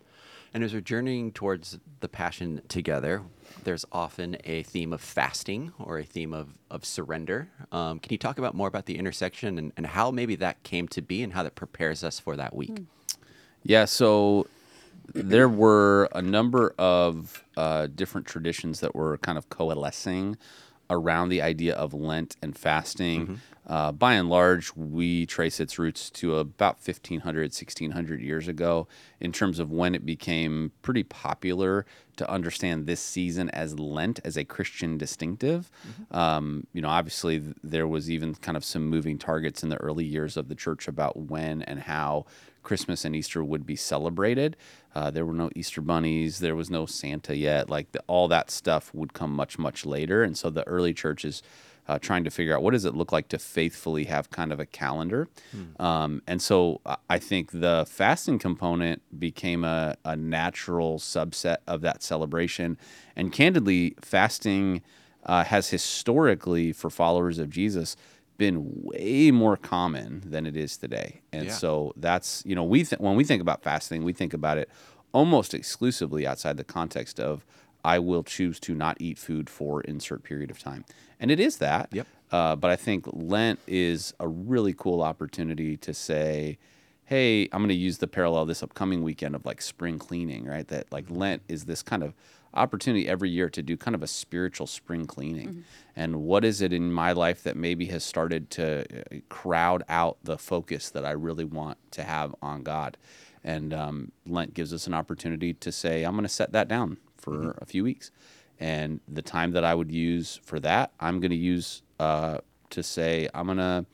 And 0.55 0.63
as 0.63 0.73
we're 0.73 0.81
journeying 0.81 1.33
towards 1.33 1.81
the 1.99 2.09
passion 2.09 2.63
together, 2.69 3.23
there's 3.65 3.85
often 3.91 4.37
a 4.45 4.63
theme 4.63 4.93
of 4.93 5.01
fasting 5.01 5.73
or 5.81 5.99
a 5.99 6.05
theme 6.05 6.33
of, 6.33 6.51
of 6.71 6.85
surrender. 6.85 7.49
Um, 7.73 7.99
can 7.99 8.13
you 8.13 8.19
talk 8.19 8.39
about 8.39 8.55
more 8.55 8.69
about 8.69 8.87
the 8.87 8.97
intersection 8.97 9.59
and, 9.59 9.73
and 9.77 9.85
how 9.85 10.13
maybe 10.13 10.37
that 10.37 10.63
came 10.63 10.87
to 10.89 11.03
be 11.03 11.25
and 11.25 11.33
how 11.33 11.43
that 11.43 11.57
prepares 11.57 12.05
us 12.05 12.21
for 12.21 12.37
that 12.37 12.55
week? 12.55 12.83
Yeah, 13.65 13.85
so 13.85 14.47
there 15.13 15.49
were 15.49 16.09
a 16.13 16.23
number 16.23 16.73
of 16.79 17.43
uh, 17.57 17.89
different 17.93 18.29
traditions 18.29 18.79
that 18.79 18.95
were 18.95 19.19
kind 19.19 19.37
of 19.37 19.49
coalescing 19.49 20.37
around 20.89 21.31
the 21.31 21.43
idea 21.43 21.75
of 21.75 21.93
Lent 21.95 22.37
and 22.41 22.57
fasting. 22.57 23.41
Uh, 23.67 23.91
by 23.93 24.15
and 24.15 24.29
large, 24.29 24.75
we 24.77 25.25
trace 25.27 25.59
its 25.59 25.79
roots 25.79 26.11
to 26.11 26.39
about 26.39 26.77
1500, 26.77 27.45
1600 27.45 28.21
years 28.21 28.47
ago 28.47 28.87
in 29.21 29.33
terms 29.33 29.59
of 29.59 29.71
when 29.71 29.95
it 29.95 30.05
became 30.05 30.71
pretty 30.83 31.03
popular 31.03 31.87
to 32.17 32.31
understand 32.31 32.87
this 32.87 33.01
season 33.01 33.49
as 33.51 33.79
Lent 33.79 34.21
as 34.25 34.37
a 34.37 34.45
Christian 34.45 34.99
distinctive. 34.99 35.71
Um, 36.11 36.67
you 36.73 36.83
know, 36.83 36.89
obviously, 36.89 37.43
there 37.63 37.89
was 37.89 38.11
even 38.11 38.35
kind 38.35 38.57
of 38.57 38.65
some 38.65 38.87
moving 38.87 39.19
targets 39.19 39.63
in 39.63 39.71
the 39.71 39.77
early 39.77 40.05
years 40.05 40.37
of 40.37 40.49
the 40.49 40.55
church 40.55 40.87
about 40.87 41.17
when 41.17 41.63
and 41.63 41.81
how 41.81 42.27
Christmas 42.63 43.05
and 43.05 43.15
Easter 43.17 43.43
would 43.43 43.67
be 43.67 43.77
celebrated. 43.77 44.57
Uh, 44.95 45.11
there 45.11 45.27
were 45.27 45.35
no 45.35 45.51
Easter 45.55 45.81
bunnies. 45.81 46.39
There 46.39 46.57
was 46.57 46.71
no 46.71 46.87
Santa 46.87 47.37
yet. 47.37 47.69
Like 47.69 47.93
the, 47.93 48.03
all 48.07 48.29
that 48.29 48.51
stuff 48.51 48.93
would 48.95 49.13
come 49.13 49.33
much, 49.33 49.59
much 49.59 49.85
later. 49.85 50.23
And 50.23 50.37
so 50.37 50.51
the 50.51 50.67
early 50.67 50.95
church 50.95 51.25
is 51.25 51.43
uh, 51.87 51.99
trying 51.99 52.25
to 52.25 52.31
figure 52.31 52.55
out 52.57 52.63
what 52.63 52.73
does 52.73 52.85
it 52.85 52.95
look 52.95 53.13
like 53.13 53.29
to 53.29 53.39
faithfully 53.39 54.05
have 54.05 54.31
kind 54.31 54.53
of 54.53 54.61
a 54.61 54.67
calendar. 54.67 55.29
Um, 55.79 56.23
and 56.27 56.41
so 56.41 56.81
I- 56.87 56.97
I 57.11 57.19
think 57.19 57.51
the 57.53 57.85
fasting 57.89 58.39
component 58.39 59.03
became 59.19 59.65
a, 59.65 59.97
a 60.05 60.17
natural 60.17 60.99
subset 60.99 61.59
of 61.67 61.81
that 61.83 62.03
celebration. 62.03 62.79
And 63.17 63.33
candidly, 63.33 63.95
fasting 64.01 64.83
uh, 65.27 65.45
has 65.45 65.71
historically, 65.71 66.73
for 66.73 66.91
followers 66.91 67.39
of 67.39 67.49
Jesus, 67.51 67.97
been 68.37 68.71
way 68.83 69.31
more 69.31 69.57
common 69.57 70.23
than 70.27 70.45
it 70.47 70.57
is 70.57 70.77
today. 70.77 71.21
And 71.33 71.47
Yeah. 71.47 71.53
so 71.53 71.93
that's, 71.97 72.43
you 72.45 72.55
know, 72.55 72.65
we 72.65 72.85
th- 72.85 73.01
when 73.01 73.17
we 73.17 73.25
think 73.25 73.41
about 73.41 73.63
fasting, 73.63 74.05
we 74.05 74.13
think 74.13 74.35
about 74.35 74.59
it 74.59 74.69
almost 75.13 75.55
exclusively 75.55 76.27
outside 76.27 76.57
the 76.57 76.65
context 76.65 77.21
of 77.21 77.47
I 77.85 77.99
will 77.99 78.23
choose 78.25 78.59
to 78.61 78.75
not 78.75 78.97
eat 78.99 79.19
food 79.19 79.49
for 79.49 79.83
insert 79.83 80.23
period 80.25 80.51
of 80.51 80.59
time. 80.59 80.85
And 81.21 81.31
it 81.31 81.41
is 81.41 81.59
that. 81.59 81.89
Yep. 81.93 82.07
Uh, 82.31 82.57
but 82.57 82.71
I 82.71 82.77
think 82.77 83.07
Lent 83.13 83.61
is 83.67 84.13
a 84.19 84.27
really 84.27 84.75
cool 84.75 85.03
opportunity 85.03 85.77
to 85.79 85.95
say, 85.95 86.59
hey, 87.05 87.45
I'm 87.53 87.61
going 87.61 87.69
to 87.69 87.75
use 87.75 87.99
the 87.99 88.07
parallel 88.07 88.47
this 88.47 88.63
upcoming 88.63 89.03
weekend 89.03 89.35
of 89.35 89.45
like 89.45 89.61
spring 89.63 89.99
cleaning, 89.99 90.45
right? 90.47 90.67
That 90.67 90.91
like 90.91 91.05
Lent 91.09 91.43
is 91.49 91.67
this 91.67 91.83
kind 91.83 92.03
of 92.03 92.15
opportunity 92.55 93.09
every 93.09 93.31
year 93.31 93.51
to 93.51 93.63
do 93.63 93.77
kind 93.77 93.95
of 93.95 94.03
a 94.03 94.07
spiritual 94.07 94.67
spring 94.67 95.07
cleaning. 95.07 95.65
And 95.97 96.23
what 96.23 96.45
is 96.45 96.61
it 96.61 96.73
in 96.73 96.93
my 96.93 97.13
life 97.13 97.43
that 97.43 97.57
maybe 97.57 97.87
has 97.87 98.05
started 98.05 98.51
to 98.51 98.81
uh, 98.81 99.17
crowd 99.29 99.83
out 99.89 100.19
the 100.23 100.39
focus 100.39 100.91
that 100.91 101.05
I 101.05 101.11
really 101.11 101.45
want 101.45 101.79
to 101.93 102.05
have 102.05 102.35
on 102.41 102.63
God? 102.63 102.97
And 103.43 103.75
um, 103.75 104.13
Lent 104.27 104.55
gives 104.55 104.73
us 104.73 104.87
an 104.87 104.95
opportunity 104.95 105.53
to 105.55 105.71
say, 105.71 106.05
I'm 106.05 106.13
going 106.13 106.23
to 106.23 106.29
set 106.29 106.53
that 106.53 106.69
down 106.69 106.97
for 107.19 107.57
a 107.59 107.67
few 107.67 107.85
weeks. 107.85 108.11
And 108.61 109.01
the 109.09 109.23
time 109.23 109.53
that 109.53 109.65
I 109.65 109.75
would 109.75 109.91
use 109.91 110.41
for 110.43 110.61
that, 110.61 110.93
I'm 111.01 111.21
going 111.21 111.31
to 111.31 111.37
use 111.37 111.83
uh, 111.99 112.39
to 112.71 112.83
say, 112.83 113.29
I'm 113.35 113.47
going 113.47 113.59
to 113.59 113.85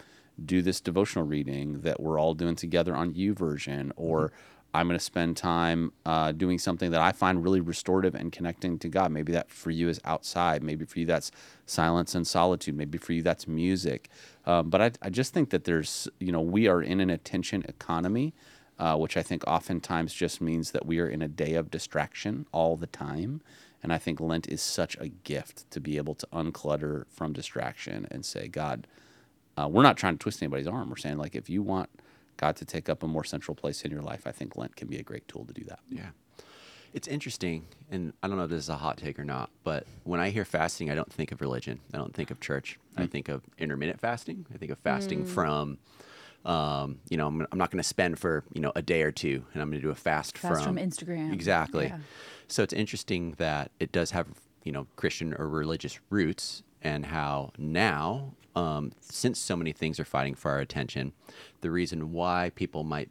do 0.44 0.62
this 0.62 0.80
devotional 0.80 1.26
reading 1.26 1.80
that 1.80 2.00
we're 2.00 2.18
all 2.18 2.34
doing 2.34 2.56
together 2.56 2.94
on 2.94 3.12
YouVersion, 3.14 3.92
or 3.96 4.32
I'm 4.72 4.86
going 4.86 4.98
to 4.98 5.04
spend 5.04 5.36
time 5.36 5.92
uh, 6.06 6.32
doing 6.32 6.58
something 6.58 6.92
that 6.92 7.00
I 7.00 7.12
find 7.12 7.42
really 7.42 7.60
restorative 7.60 8.14
and 8.14 8.30
connecting 8.30 8.78
to 8.78 8.88
God. 8.88 9.10
Maybe 9.10 9.32
that 9.32 9.50
for 9.50 9.70
you 9.70 9.88
is 9.88 10.00
outside. 10.04 10.62
Maybe 10.62 10.84
for 10.84 11.00
you 11.00 11.06
that's 11.06 11.32
silence 11.66 12.14
and 12.14 12.26
solitude. 12.26 12.76
Maybe 12.76 12.96
for 12.96 13.12
you 13.12 13.22
that's 13.22 13.48
music. 13.48 14.08
Um, 14.46 14.70
but 14.70 14.80
I, 14.80 14.90
I 15.02 15.10
just 15.10 15.34
think 15.34 15.50
that 15.50 15.64
there's, 15.64 16.08
you 16.20 16.30
know, 16.30 16.40
we 16.40 16.68
are 16.68 16.82
in 16.82 17.00
an 17.00 17.10
attention 17.10 17.64
economy, 17.68 18.32
uh, 18.78 18.96
which 18.96 19.16
I 19.16 19.22
think 19.22 19.44
oftentimes 19.46 20.14
just 20.14 20.40
means 20.40 20.70
that 20.70 20.86
we 20.86 21.00
are 21.00 21.08
in 21.08 21.20
a 21.20 21.28
day 21.28 21.54
of 21.54 21.70
distraction 21.70 22.46
all 22.52 22.76
the 22.76 22.86
time. 22.86 23.42
And 23.82 23.92
I 23.92 23.98
think 23.98 24.20
Lent 24.20 24.48
is 24.48 24.60
such 24.60 24.96
a 25.00 25.08
gift 25.08 25.70
to 25.70 25.80
be 25.80 25.96
able 25.96 26.14
to 26.16 26.26
unclutter 26.32 27.06
from 27.08 27.32
distraction 27.32 28.06
and 28.10 28.24
say, 28.24 28.46
God, 28.48 28.86
uh, 29.56 29.68
we're 29.68 29.82
not 29.82 29.96
trying 29.96 30.14
to 30.14 30.18
twist 30.18 30.42
anybody's 30.42 30.66
arm. 30.66 30.90
We're 30.90 30.96
saying, 30.96 31.18
like, 31.18 31.34
if 31.34 31.48
you 31.48 31.62
want 31.62 31.88
God 32.36 32.56
to 32.56 32.64
take 32.64 32.88
up 32.88 33.02
a 33.02 33.06
more 33.06 33.24
central 33.24 33.54
place 33.54 33.82
in 33.82 33.90
your 33.90 34.02
life, 34.02 34.26
I 34.26 34.32
think 34.32 34.56
Lent 34.56 34.76
can 34.76 34.88
be 34.88 34.98
a 34.98 35.02
great 35.02 35.26
tool 35.28 35.44
to 35.46 35.52
do 35.52 35.64
that. 35.64 35.80
Yeah. 35.88 36.10
It's 36.92 37.06
interesting, 37.06 37.66
and 37.90 38.12
I 38.22 38.26
don't 38.26 38.36
know 38.36 38.44
if 38.44 38.50
this 38.50 38.64
is 38.64 38.68
a 38.68 38.76
hot 38.76 38.96
take 38.96 39.18
or 39.18 39.24
not, 39.24 39.50
but 39.62 39.86
when 40.02 40.18
I 40.18 40.30
hear 40.30 40.44
fasting, 40.44 40.90
I 40.90 40.96
don't 40.96 41.12
think 41.12 41.30
of 41.30 41.40
religion. 41.40 41.78
I 41.94 41.98
don't 41.98 42.12
think 42.12 42.32
of 42.32 42.40
church. 42.40 42.78
I 42.96 43.06
think 43.06 43.28
of 43.28 43.42
intermittent 43.58 44.00
fasting. 44.00 44.44
I 44.52 44.58
think 44.58 44.72
of 44.72 44.78
fasting 44.78 45.24
from, 45.24 45.78
um, 46.44 46.98
you 47.08 47.16
know, 47.16 47.26
I'm, 47.26 47.46
I'm 47.52 47.58
not 47.58 47.70
going 47.70 47.82
to 47.82 47.88
spend 47.88 48.18
for, 48.18 48.44
you 48.52 48.60
know, 48.60 48.72
a 48.74 48.82
day 48.82 49.02
or 49.02 49.12
two, 49.12 49.44
and 49.52 49.62
I'm 49.62 49.70
going 49.70 49.80
to 49.80 49.86
do 49.86 49.90
a 49.90 49.94
fast, 49.94 50.38
Fast 50.38 50.64
from 50.64 50.76
Instagram. 50.76 51.32
Exactly. 51.32 51.86
Yeah. 51.86 51.98
So 52.48 52.62
it's 52.62 52.72
interesting 52.72 53.32
that 53.38 53.70
it 53.78 53.92
does 53.92 54.10
have, 54.12 54.26
you 54.64 54.72
know, 54.72 54.86
Christian 54.96 55.34
or 55.34 55.48
religious 55.48 56.00
roots, 56.08 56.62
and 56.82 57.06
how 57.06 57.52
now, 57.58 58.34
um, 58.56 58.92
since 59.00 59.38
so 59.38 59.54
many 59.54 59.72
things 59.72 60.00
are 60.00 60.04
fighting 60.04 60.34
for 60.34 60.50
our 60.50 60.60
attention, 60.60 61.12
the 61.60 61.70
reason 61.70 62.12
why 62.12 62.50
people 62.54 62.84
might 62.84 63.10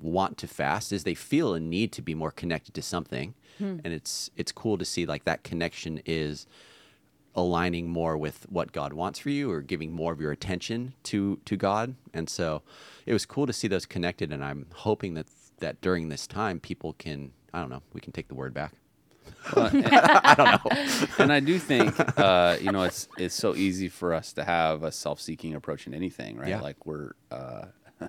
want 0.00 0.38
to 0.38 0.48
fast 0.48 0.92
is 0.92 1.04
they 1.04 1.14
feel 1.14 1.54
a 1.54 1.60
need 1.60 1.92
to 1.92 2.02
be 2.02 2.14
more 2.14 2.32
connected 2.32 2.74
to 2.74 2.82
something, 2.82 3.34
and 3.84 3.86
it's 3.86 4.30
it's 4.36 4.50
cool 4.50 4.76
to 4.78 4.84
see 4.84 5.06
like 5.06 5.24
that 5.24 5.44
connection 5.44 6.00
is 6.04 6.46
aligning 7.34 7.88
more 7.88 8.16
with 8.16 8.46
what 8.50 8.72
God 8.72 8.92
wants 8.92 9.18
for 9.18 9.30
you 9.30 9.50
or 9.50 9.62
giving 9.62 9.92
more 9.92 10.12
of 10.12 10.20
your 10.20 10.32
attention 10.32 10.94
to 11.04 11.38
to 11.44 11.56
God. 11.56 11.94
And 12.12 12.28
so 12.28 12.62
it 13.06 13.12
was 13.12 13.26
cool 13.26 13.46
to 13.46 13.52
see 13.52 13.68
those 13.68 13.86
connected 13.86 14.32
and 14.32 14.44
I'm 14.44 14.66
hoping 14.74 15.14
that 15.14 15.26
that 15.58 15.80
during 15.80 16.08
this 16.08 16.26
time 16.26 16.60
people 16.60 16.92
can 16.94 17.32
I 17.54 17.60
don't 17.60 17.70
know, 17.70 17.82
we 17.92 18.00
can 18.00 18.12
take 18.12 18.28
the 18.28 18.34
word 18.34 18.54
back. 18.54 18.72
I 19.56 20.34
don't 20.36 20.64
know. 20.64 20.76
and 21.18 21.32
I 21.32 21.40
do 21.40 21.58
think, 21.58 21.94
uh, 22.18 22.56
you 22.60 22.70
know, 22.70 22.82
it's 22.82 23.08
it's 23.18 23.34
so 23.34 23.54
easy 23.54 23.88
for 23.88 24.14
us 24.14 24.32
to 24.34 24.44
have 24.44 24.82
a 24.82 24.92
self-seeking 24.92 25.54
approach 25.54 25.86
in 25.86 25.94
anything, 25.94 26.36
right? 26.36 26.48
Yeah. 26.48 26.60
Like 26.60 26.86
we're 26.86 27.12
uh, 27.30 27.66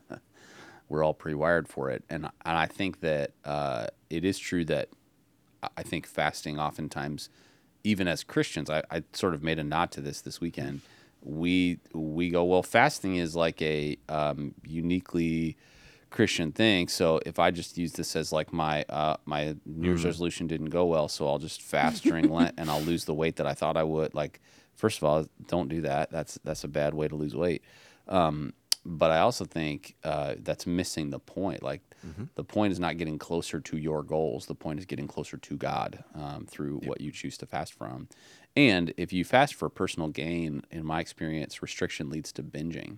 we're 0.90 1.04
all 1.04 1.14
pre-wired 1.14 1.68
for 1.68 1.90
it, 1.90 2.04
and 2.10 2.26
and 2.46 2.58
I 2.58 2.66
think 2.68 3.02
that 3.02 3.32
uh, 3.46 3.88
it 4.10 4.26
is 4.26 4.38
true 4.38 4.66
that 4.66 4.90
I 5.78 5.84
think 5.84 6.06
fasting 6.06 6.60
oftentimes, 6.60 7.30
even 7.84 8.08
as 8.08 8.24
Christians, 8.24 8.70
I, 8.70 8.84
I 8.90 9.04
sort 9.14 9.34
of 9.34 9.44
made 9.44 9.60
a 9.60 9.64
nod 9.64 9.92
to 9.92 10.02
this 10.02 10.22
this 10.22 10.40
weekend. 10.40 10.82
We 11.22 11.80
we 11.94 12.30
go 12.30 12.44
well. 12.44 12.64
Fasting 12.64 13.16
is 13.16 13.36
like 13.36 13.62
a 13.62 13.98
um, 14.10 14.56
uniquely 14.66 15.58
Christian 16.10 16.52
thing. 16.52 16.88
So 16.88 17.20
if 17.26 17.40
I 17.40 17.52
just 17.52 17.78
use 17.78 17.94
this 17.94 18.16
as 18.16 18.32
like 18.32 18.54
my 18.54 18.84
uh, 18.90 19.18
my 19.26 19.56
New 19.66 19.90
Year's 19.90 20.06
resolution 20.06 20.48
didn't 20.48 20.70
go 20.70 20.86
well, 20.86 21.08
so 21.08 21.28
I'll 21.28 21.40
just 21.40 21.62
fast 21.62 22.04
during 22.04 22.30
Lent 22.30 22.54
and 22.58 22.70
I'll 22.70 22.82
lose 22.82 23.06
the 23.06 23.14
weight 23.14 23.38
that 23.38 23.48
I 23.48 23.54
thought 23.54 23.76
I 23.76 23.84
would. 23.84 24.14
Like, 24.14 24.40
first 24.76 25.00
of 25.00 25.04
all, 25.04 25.26
don't 25.48 25.68
do 25.68 25.82
that. 25.82 26.12
That's 26.12 26.40
that's 26.44 26.64
a 26.64 26.68
bad 26.70 26.94
way 26.94 27.08
to 27.08 27.16
lose 27.16 27.36
weight. 27.36 27.64
Um, 28.08 28.54
but 28.86 29.12
I 29.12 29.20
also 29.20 29.46
think 29.46 29.96
uh, 30.04 30.36
that's 30.40 30.66
missing 30.68 31.10
the 31.10 31.20
point. 31.20 31.64
Like, 31.64 31.82
the 32.36 32.44
point 32.44 32.74
is 32.74 32.80
not 32.80 32.98
getting 32.98 33.18
closer 33.18 33.62
to 33.62 33.78
your 33.78 34.04
goals. 34.04 34.46
The 34.46 34.56
point 34.56 34.80
is 34.80 34.86
getting 34.86 35.08
closer 35.08 35.38
to 35.38 35.56
God 35.56 36.04
um, 36.14 36.46
through 36.46 36.80
what 36.80 37.00
you 37.00 37.12
choose 37.12 37.38
to 37.38 37.46
fast 37.46 37.74
from. 37.74 38.10
And 38.58 38.94
if 38.98 39.14
you 39.14 39.24
fast 39.24 39.56
for 39.56 39.70
personal 39.70 40.10
gain, 40.10 40.64
in 40.70 40.86
my 40.86 41.00
experience, 41.00 41.62
restriction 41.62 42.10
leads 42.10 42.32
to 42.34 42.44
binging. 42.44 42.98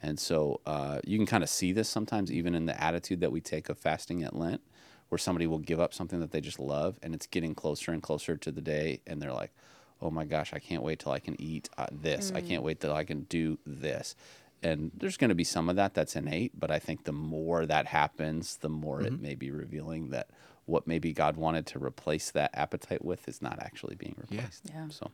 And 0.00 0.20
so 0.20 0.60
uh, 0.64 1.00
you 1.04 1.18
can 1.18 1.26
kind 1.26 1.42
of 1.42 1.50
see 1.50 1.72
this 1.72 1.88
sometimes, 1.88 2.30
even 2.30 2.54
in 2.54 2.66
the 2.66 2.80
attitude 2.80 3.20
that 3.20 3.32
we 3.32 3.40
take 3.40 3.68
of 3.68 3.78
fasting 3.78 4.22
at 4.22 4.36
Lent, 4.36 4.60
where 5.08 5.18
somebody 5.18 5.46
will 5.46 5.58
give 5.58 5.80
up 5.80 5.92
something 5.92 6.20
that 6.20 6.30
they 6.30 6.40
just 6.40 6.60
love, 6.60 6.98
and 7.02 7.14
it's 7.14 7.26
getting 7.26 7.54
closer 7.54 7.92
and 7.92 8.02
closer 8.02 8.36
to 8.36 8.52
the 8.52 8.60
day, 8.60 9.00
and 9.06 9.20
they're 9.20 9.32
like, 9.32 9.52
"Oh 10.00 10.10
my 10.10 10.24
gosh, 10.24 10.52
I 10.52 10.58
can't 10.58 10.82
wait 10.82 10.98
till 10.98 11.12
I 11.12 11.20
can 11.20 11.40
eat 11.40 11.68
uh, 11.78 11.86
this. 11.90 12.30
I 12.34 12.40
can't 12.40 12.62
wait 12.62 12.80
till 12.80 12.92
I 12.92 13.04
can 13.04 13.22
do 13.22 13.58
this." 13.66 14.14
And 14.62 14.90
there's 14.96 15.16
going 15.16 15.28
to 15.28 15.34
be 15.34 15.44
some 15.44 15.68
of 15.68 15.76
that 15.76 15.94
that's 15.94 16.16
innate, 16.16 16.58
but 16.58 16.70
I 16.70 16.78
think 16.78 17.04
the 17.04 17.12
more 17.12 17.66
that 17.66 17.86
happens, 17.86 18.56
the 18.56 18.68
more 18.68 19.02
it 19.02 19.20
may 19.20 19.34
be 19.34 19.50
revealing 19.50 20.10
that 20.10 20.30
what 20.64 20.86
maybe 20.86 21.12
God 21.12 21.36
wanted 21.36 21.66
to 21.66 21.78
replace 21.78 22.30
that 22.32 22.50
appetite 22.54 23.04
with 23.04 23.28
is 23.28 23.40
not 23.42 23.58
actually 23.60 23.94
being 23.96 24.16
Yeah. 24.18 24.36
replaced. 24.38 24.64
Yeah. 24.72 24.88
So 24.88 25.10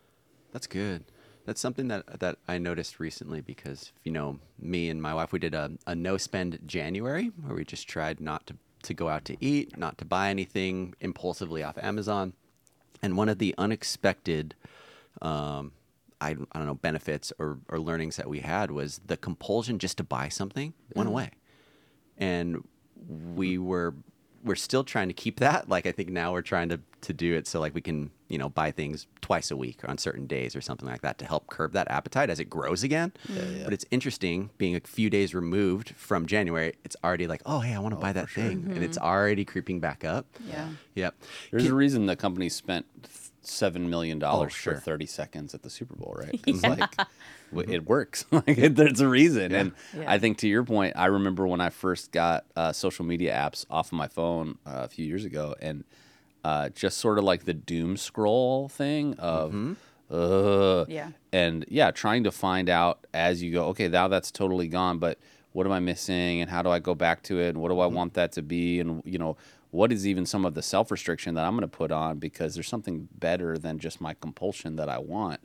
That's 0.52 0.66
good. 0.66 1.04
That's 1.44 1.61
something 1.61 1.88
that 1.88 2.20
that 2.20 2.38
I 2.46 2.58
noticed 2.58 3.00
recently 3.00 3.40
because 3.40 3.92
you 4.04 4.12
know 4.12 4.38
me 4.61 4.88
and 4.88 5.02
my 5.02 5.12
wife 5.12 5.32
we 5.32 5.38
did 5.40 5.54
a, 5.54 5.72
a 5.87 5.94
no 5.94 6.16
spend 6.16 6.58
January 6.66 7.32
where 7.42 7.56
we 7.56 7.64
just 7.64 7.88
tried 7.88 8.20
not 8.20 8.46
to 8.46 8.56
to 8.84 8.94
go 8.94 9.08
out 9.08 9.25
to 9.26 9.37
eat, 9.44 9.76
not 9.76 9.99
to 9.99 10.04
buy 10.04 10.28
anything 10.30 10.94
impulsively 11.00 11.62
off 11.62 11.76
Amazon, 11.78 12.32
and 13.02 13.16
one 13.16 13.28
of 13.28 13.38
the 13.38 13.54
unexpected, 13.58 14.54
um, 15.20 15.72
I, 16.23 16.37
I 16.52 16.59
don't 16.59 16.67
know 16.67 16.75
benefits 16.75 17.33
or, 17.38 17.59
or 17.69 17.79
learnings 17.79 18.17
that 18.17 18.29
we 18.29 18.41
had 18.41 18.71
was 18.71 19.00
the 19.05 19.17
compulsion 19.17 19.79
just 19.79 19.97
to 19.99 20.05
buy 20.05 20.29
something 20.29 20.73
went 20.95 21.09
mm. 21.09 21.12
away, 21.12 21.31
and 22.17 22.67
we 23.35 23.57
mm. 23.57 23.64
were 23.64 23.95
we're 24.45 24.57
still 24.57 24.83
trying 24.83 25.09
to 25.09 25.14
keep 25.14 25.38
that. 25.41 25.69
Like 25.69 25.87
I 25.87 25.93
think 25.93 26.11
now 26.11 26.33
we're 26.33 26.43
trying 26.43 26.69
to 26.71 26.81
to 27.02 27.12
do 27.12 27.35
it 27.35 27.49
so 27.49 27.59
like 27.59 27.75
we 27.75 27.81
can 27.81 28.12
you 28.29 28.38
know 28.38 28.49
buy 28.49 28.71
things 28.71 29.09
twice 29.21 29.50
a 29.50 29.57
week 29.57 29.81
on 29.88 29.99
certain 29.99 30.26
days 30.26 30.55
or 30.55 30.61
something 30.61 30.88
like 30.88 31.02
that 31.02 31.19
to 31.19 31.25
help 31.25 31.49
curb 31.49 31.73
that 31.73 31.91
appetite 31.91 32.31
as 32.31 32.38
it 32.38 32.49
grows 32.49 32.83
again. 32.85 33.12
But 33.64 33.73
it's 33.73 33.85
interesting 33.91 34.50
being 34.59 34.76
a 34.76 34.81
few 34.81 35.11
days 35.11 35.35
removed 35.35 35.91
from 35.97 36.26
January. 36.26 36.75
It's 36.85 36.97
already 37.02 37.26
like 37.26 37.43
oh 37.47 37.61
hey 37.61 37.75
I 37.75 37.79
want 37.81 37.95
to 37.95 37.99
oh, 37.99 38.00
buy 38.00 38.12
that 38.12 38.31
thing 38.31 38.71
and 38.73 38.85
it's 38.85 38.97
mm-hmm. 38.97 39.07
already 39.07 39.45
creeping 39.45 39.81
back 39.81 40.05
up. 40.05 40.26
Yeah. 40.47 40.69
Yep. 40.95 41.14
There's 41.50 41.67
a 41.67 41.75
reason 41.75 42.07
the 42.07 42.17
company 42.17 42.49
spent 42.49 42.87
seven 43.42 43.90
million 43.90 44.18
dollars 44.18 44.52
Oh, 44.52 44.56
sure. 44.56 44.75
for 44.76 44.80
30 44.80 45.06
seconds 45.06 45.54
at 45.54 45.62
the 45.62 45.70
Super 45.70 45.94
Bowl, 45.96 46.14
right? 46.16 46.38
It's 46.46 46.62
like 46.62 46.96
w- 47.52 47.72
it 47.75 47.87
works. 47.87 48.25
like 48.30 48.49
it, 48.49 48.76
there's 48.76 49.00
a 49.00 49.08
reason, 49.08 49.52
and 49.52 49.72
Yeah. 49.96 50.11
I 50.11 50.18
think 50.18 50.38
to 50.38 50.49
your 50.49 50.64
point, 50.64 50.94
I 50.96 51.06
remember 51.06 51.46
when 51.46 51.61
I 51.61 51.70
first 51.70 52.12
got 52.12 52.44
uh, 52.56 52.72
social 52.72 53.04
media 53.04 53.32
apps 53.34 53.66
off 53.70 53.88
of 53.88 53.92
my 53.94 54.08
phone 54.08 54.58
uh, 54.66 54.82
a 54.84 54.88
few 54.88 55.04
years 55.06 55.25
ago, 55.25 55.54
and 55.61 55.84
uh, 56.44 56.68
just 56.70 56.99
sort 56.99 57.18
of 57.18 57.25
like 57.25 57.44
the 57.44 57.54
doom 57.54 57.96
scroll 57.96 58.68
thing 58.68 59.14
of. 59.18 59.76
Uh, 60.11 60.84
Yeah. 60.88 61.11
and 61.32 61.64
yeah, 61.68 61.90
trying 61.90 62.25
to 62.25 62.30
find 62.30 62.68
out 62.68 63.06
as 63.14 63.42
you 63.42 63.52
go, 63.52 63.66
okay, 63.68 63.88
now 63.88 64.08
that's 64.08 64.30
totally 64.30 64.68
gone, 64.68 64.99
but 64.99 65.18
what 65.52 65.66
am 65.66 65.72
I 65.72 65.80
missing 65.80 66.40
and 66.40 66.50
how 66.50 66.62
do 66.62 66.68
I 66.70 66.78
go 66.80 66.94
back 66.94 67.22
to 67.25 67.38
it 67.40 67.49
and 67.50 67.58
what 67.58 67.68
do 67.70 67.80
I 67.80 67.87
want 67.87 68.14
that 68.14 68.32
to 68.32 68.42
be 68.42 68.78
and 68.80 69.02
you 69.06 69.18
know, 69.18 69.37
what 69.73 69.91
is 69.91 70.07
even 70.07 70.25
some 70.26 70.45
of 70.45 70.52
the 70.55 70.62
self 70.62 70.91
restriction 70.91 71.35
that 71.35 71.45
I'm 71.45 71.52
going 71.52 71.62
to 71.62 71.76
put 71.76 71.91
on 71.91 72.19
because 72.19 72.55
there's 72.55 72.69
something 72.69 73.09
better 73.19 73.59
than 73.59 73.79
just 73.79 74.00
my 74.00 74.14
compulsion 74.14 74.76
that 74.76 74.88
I 74.88 74.99
want. 74.99 75.41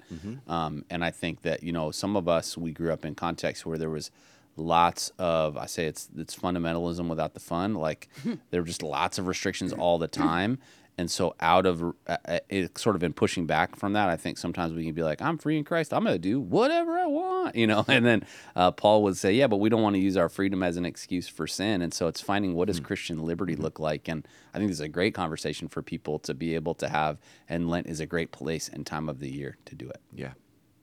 Um, 0.51 0.85
and 0.89 1.03
I 1.03 1.11
think 1.11 1.41
that 1.41 1.63
you 1.63 1.71
know 1.71 1.91
some 1.91 2.15
of 2.15 2.27
us 2.27 2.57
we 2.57 2.71
grew 2.71 2.91
up 2.93 3.05
in 3.05 3.15
contexts 3.15 3.65
where 3.65 3.77
there 3.77 3.89
was 3.89 4.11
lots 4.57 5.11
of 5.17 5.55
I 5.55 5.65
say 5.65 5.85
it's 5.85 6.09
it's 6.17 6.35
fundamentalism 6.35 7.07
without 7.07 7.33
the 7.33 7.39
fun. 7.39 7.73
Like 7.73 8.09
there 8.51 8.61
were 8.61 8.67
just 8.67 8.83
lots 8.83 9.17
of 9.17 9.27
restrictions 9.27 9.71
all 9.71 9.97
the 9.97 10.09
time. 10.09 10.59
And 10.99 11.11
so, 11.11 11.35
out 11.39 11.67
of 11.67 11.83
uh, 11.83 12.17
uh, 12.25 12.39
it, 12.49 12.75
sort 12.77 12.95
of 12.95 13.03
in 13.03 13.13
pushing 13.13 13.45
back 13.45 13.75
from 13.75 13.93
that, 13.93 14.09
I 14.09 14.15
think 14.15 14.39
sometimes 14.39 14.73
we 14.73 14.83
can 14.83 14.95
be 14.95 15.03
like, 15.03 15.21
"I'm 15.21 15.37
free 15.37 15.57
in 15.57 15.63
Christ. 15.63 15.93
I'm 15.93 16.03
going 16.03 16.15
to 16.15 16.19
do 16.19 16.39
whatever 16.39 16.97
I 16.97 17.05
want," 17.05 17.55
you 17.55 17.67
know. 17.67 17.85
And 17.97 18.05
then 18.05 18.25
uh, 18.55 18.71
Paul 18.71 19.03
would 19.03 19.15
say, 19.15 19.33
"Yeah, 19.33 19.45
but 19.45 19.57
we 19.57 19.69
don't 19.69 19.83
want 19.83 19.95
to 19.95 20.01
use 20.01 20.17
our 20.17 20.27
freedom 20.27 20.63
as 20.63 20.75
an 20.75 20.85
excuse 20.85 21.27
for 21.27 21.45
sin." 21.45 21.83
And 21.83 21.93
so, 21.93 22.07
it's 22.07 22.21
finding 22.21 22.55
what 22.55 22.67
does 22.67 22.79
Christian 22.79 23.19
liberty 23.19 23.55
look 23.55 23.79
like. 23.79 24.07
And 24.07 24.27
I 24.53 24.57
think 24.57 24.69
this 24.69 24.77
is 24.77 24.81
a 24.81 24.89
great 24.89 25.13
conversation 25.13 25.67
for 25.67 25.83
people 25.83 26.17
to 26.19 26.33
be 26.33 26.55
able 26.55 26.73
to 26.75 26.89
have. 26.89 27.19
And 27.47 27.69
Lent 27.69 27.85
is 27.85 27.99
a 27.99 28.07
great 28.07 28.31
place 28.31 28.67
and 28.67 28.85
time 28.85 29.07
of 29.07 29.19
the 29.19 29.29
year 29.29 29.57
to 29.65 29.75
do 29.75 29.87
it. 29.87 30.01
Yeah, 30.11 30.33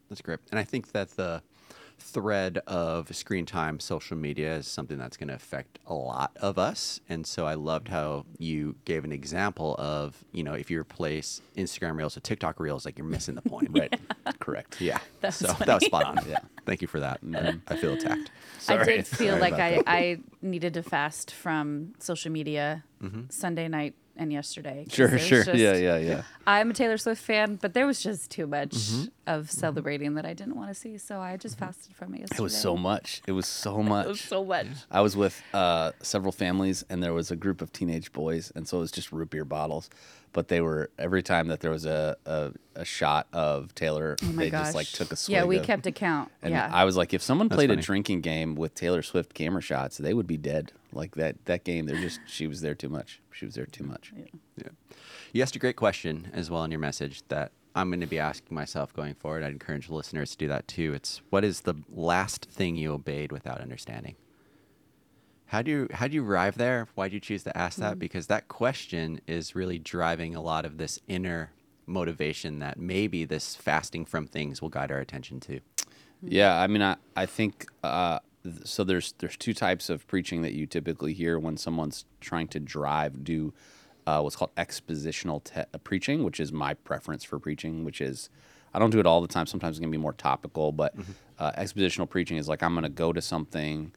that's 0.08 0.22
great. 0.22 0.38
And 0.52 0.60
I 0.60 0.64
think 0.64 0.92
that 0.92 1.10
the 1.10 1.42
thread 2.04 2.58
of 2.66 3.14
screen 3.16 3.46
time, 3.46 3.80
social 3.80 4.16
media 4.16 4.56
is 4.56 4.68
something 4.68 4.98
that's 4.98 5.16
going 5.16 5.28
to 5.28 5.34
affect 5.34 5.78
a 5.86 5.94
lot 5.94 6.36
of 6.40 6.58
us. 6.58 7.00
And 7.08 7.26
so 7.26 7.46
I 7.46 7.54
loved 7.54 7.88
how 7.88 8.26
you 8.38 8.76
gave 8.84 9.04
an 9.04 9.12
example 9.12 9.74
of, 9.78 10.22
you 10.32 10.44
know, 10.44 10.52
if 10.52 10.70
you 10.70 10.78
replace 10.78 11.40
Instagram 11.56 11.96
Reels 11.96 12.14
with 12.14 12.24
TikTok 12.24 12.60
Reels, 12.60 12.84
like 12.84 12.98
you're 12.98 13.06
missing 13.06 13.34
the 13.34 13.42
point. 13.42 13.70
Right. 13.70 13.98
Correct. 14.38 14.80
Yeah. 14.80 14.98
That's 15.20 15.38
so 15.38 15.48
funny. 15.48 15.66
that 15.66 15.74
was 15.74 15.86
spot 15.86 16.04
on. 16.04 16.18
Yeah. 16.28 16.38
Thank 16.64 16.80
you 16.80 16.88
for 16.88 17.00
that. 17.00 17.20
I 17.68 17.76
feel 17.76 17.92
attacked. 17.92 18.30
I 18.68 18.82
did 18.82 19.06
feel 19.06 19.36
Sorry 19.36 19.40
like 19.40 19.54
I, 19.54 19.70
that. 19.76 19.84
I 19.86 20.18
needed 20.40 20.74
to 20.74 20.82
fast 20.82 21.30
from 21.32 21.92
social 21.98 22.32
media 22.32 22.84
mm-hmm. 23.02 23.22
Sunday 23.28 23.68
night 23.68 23.94
and 24.16 24.32
yesterday. 24.32 24.86
Sure. 24.90 25.18
Sure. 25.18 25.44
just- 25.44 25.58
yeah. 25.58 25.74
Yeah. 25.74 25.96
Yeah. 25.98 26.22
I'm 26.46 26.70
a 26.70 26.74
Taylor 26.74 26.98
Swift 26.98 27.22
fan, 27.22 27.56
but 27.60 27.72
there 27.74 27.86
was 27.86 28.02
just 28.02 28.30
too 28.30 28.46
much 28.46 28.70
Mm-hmm. 28.74 29.04
of 29.26 29.50
celebrating 29.50 30.14
that 30.14 30.26
I 30.26 30.34
didn't 30.34 30.56
want 30.56 30.68
to 30.68 30.74
see, 30.74 30.98
so 30.98 31.20
I 31.20 31.36
just 31.38 31.58
fasted 31.58 31.94
from 31.96 32.14
it 32.14 32.20
yesterday. 32.20 32.40
It 32.40 32.42
was 32.42 32.56
so 32.56 32.76
much. 32.76 33.22
It 33.26 33.32
was 33.32 33.46
so 33.46 33.82
much. 33.82 34.04
It 34.06 34.08
was 34.10 34.20
so 34.20 34.44
much. 34.44 34.66
I 34.90 35.00
was 35.00 35.16
with 35.16 35.42
uh, 35.54 35.92
several 36.02 36.32
families, 36.32 36.84
and 36.90 37.02
there 37.02 37.14
was 37.14 37.30
a 37.30 37.36
group 37.36 37.62
of 37.62 37.72
teenage 37.72 38.12
boys, 38.12 38.52
and 38.54 38.68
so 38.68 38.76
it 38.78 38.80
was 38.80 38.90
just 38.92 39.10
root 39.12 39.30
beer 39.30 39.44
bottles. 39.44 39.88
But 40.34 40.48
they 40.48 40.60
were 40.60 40.90
every 40.98 41.22
time 41.22 41.46
that 41.48 41.60
there 41.60 41.70
was 41.70 41.86
a 41.86 42.16
a, 42.26 42.50
a 42.74 42.84
shot 42.84 43.28
of 43.32 43.72
Taylor, 43.76 44.16
Oh 44.20 44.26
my 44.26 44.42
they 44.44 44.50
gosh. 44.50 44.64
just 44.66 44.74
like 44.74 44.88
took 44.88 45.12
a 45.12 45.16
swig. 45.16 45.32
Yeah, 45.32 45.44
we 45.44 45.58
of- 45.58 45.64
kept 45.64 45.86
account. 45.86 46.30
And 46.42 46.52
yeah. 46.52 46.68
I 46.72 46.84
was 46.84 46.96
like, 46.96 47.14
if 47.14 47.22
someone 47.22 47.48
played 47.48 47.70
funny. 47.70 47.80
a 47.80 47.82
drinking 47.82 48.20
game 48.20 48.56
with 48.56 48.74
Taylor 48.74 49.02
Swift 49.02 49.32
camera 49.32 49.62
shots, 49.62 49.96
they 49.96 50.12
would 50.12 50.26
be 50.26 50.36
dead. 50.36 50.72
Like 50.94 51.14
that 51.16 51.44
that 51.46 51.64
game, 51.64 51.86
they're 51.86 52.00
just 52.00 52.20
she 52.26 52.46
was 52.46 52.60
there 52.60 52.74
too 52.74 52.88
much. 52.88 53.20
She 53.32 53.44
was 53.44 53.54
there 53.54 53.66
too 53.66 53.84
much. 53.84 54.12
Yeah. 54.16 54.68
You 55.32 55.42
asked 55.42 55.56
a 55.56 55.58
great 55.58 55.76
question 55.76 56.30
as 56.32 56.50
well 56.50 56.64
in 56.64 56.70
your 56.70 56.80
message 56.80 57.22
that 57.28 57.52
I'm 57.74 57.90
going 57.90 58.00
to 58.00 58.06
be 58.06 58.20
asking 58.20 58.54
myself 58.54 58.94
going 58.94 59.14
forward. 59.14 59.42
I'd 59.42 59.52
encourage 59.52 59.90
listeners 59.90 60.30
to 60.32 60.36
do 60.36 60.48
that 60.48 60.68
too. 60.68 60.94
It's 60.94 61.20
what 61.30 61.44
is 61.44 61.62
the 61.62 61.74
last 61.92 62.46
thing 62.46 62.76
you 62.76 62.92
obeyed 62.92 63.32
without 63.32 63.60
understanding? 63.60 64.14
How 65.46 65.62
do 65.62 65.70
you 65.70 65.88
how 65.92 66.08
do 66.08 66.14
you 66.14 66.24
arrive 66.24 66.56
there? 66.56 66.88
Why 66.94 67.08
do 67.08 67.14
you 67.14 67.20
choose 67.20 67.42
to 67.44 67.56
ask 67.56 67.78
that? 67.78 67.98
Because 67.98 68.28
that 68.28 68.48
question 68.48 69.20
is 69.26 69.54
really 69.54 69.78
driving 69.78 70.34
a 70.34 70.40
lot 70.40 70.64
of 70.64 70.78
this 70.78 71.00
inner 71.08 71.50
motivation 71.86 72.60
that 72.60 72.78
maybe 72.78 73.24
this 73.24 73.54
fasting 73.54 74.04
from 74.04 74.26
things 74.26 74.62
will 74.62 74.68
guide 74.68 74.90
our 74.90 74.98
attention 74.98 75.40
to. 75.40 75.60
Yeah, 76.22 76.58
I 76.58 76.66
mean, 76.66 76.82
I 76.82 76.96
I 77.16 77.26
think 77.26 77.66
uh, 77.82 78.18
th- 78.18 78.22
so. 78.64 78.84
There's 78.84 79.12
there's 79.18 79.36
two 79.36 79.54
types 79.54 79.90
of 79.90 80.06
preaching 80.06 80.42
that 80.42 80.52
you 80.52 80.66
typically 80.66 81.12
hear 81.14 81.38
when 81.38 81.56
someone's 81.56 82.04
trying 82.20 82.48
to 82.48 82.60
drive 82.60 83.24
do 83.24 83.52
uh, 84.06 84.20
what's 84.20 84.36
called 84.36 84.54
expositional 84.56 85.42
te- 85.42 85.60
uh, 85.60 85.78
preaching, 85.82 86.24
which 86.24 86.40
is 86.40 86.52
my 86.52 86.74
preference 86.74 87.24
for 87.24 87.38
preaching. 87.38 87.84
Which 87.84 88.00
is 88.00 88.28
I 88.72 88.78
don't 88.78 88.90
do 88.90 89.00
it 89.00 89.06
all 89.06 89.20
the 89.20 89.28
time. 89.28 89.46
Sometimes 89.46 89.78
it 89.78 89.80
can 89.80 89.90
be 89.90 89.98
more 89.98 90.12
topical, 90.12 90.72
but 90.72 90.94
uh, 91.38 91.52
expositional 91.52 92.08
preaching 92.08 92.36
is 92.36 92.48
like 92.48 92.62
I'm 92.62 92.72
going 92.74 92.82
to 92.84 92.88
go 92.88 93.12
to 93.12 93.22
something. 93.22 93.92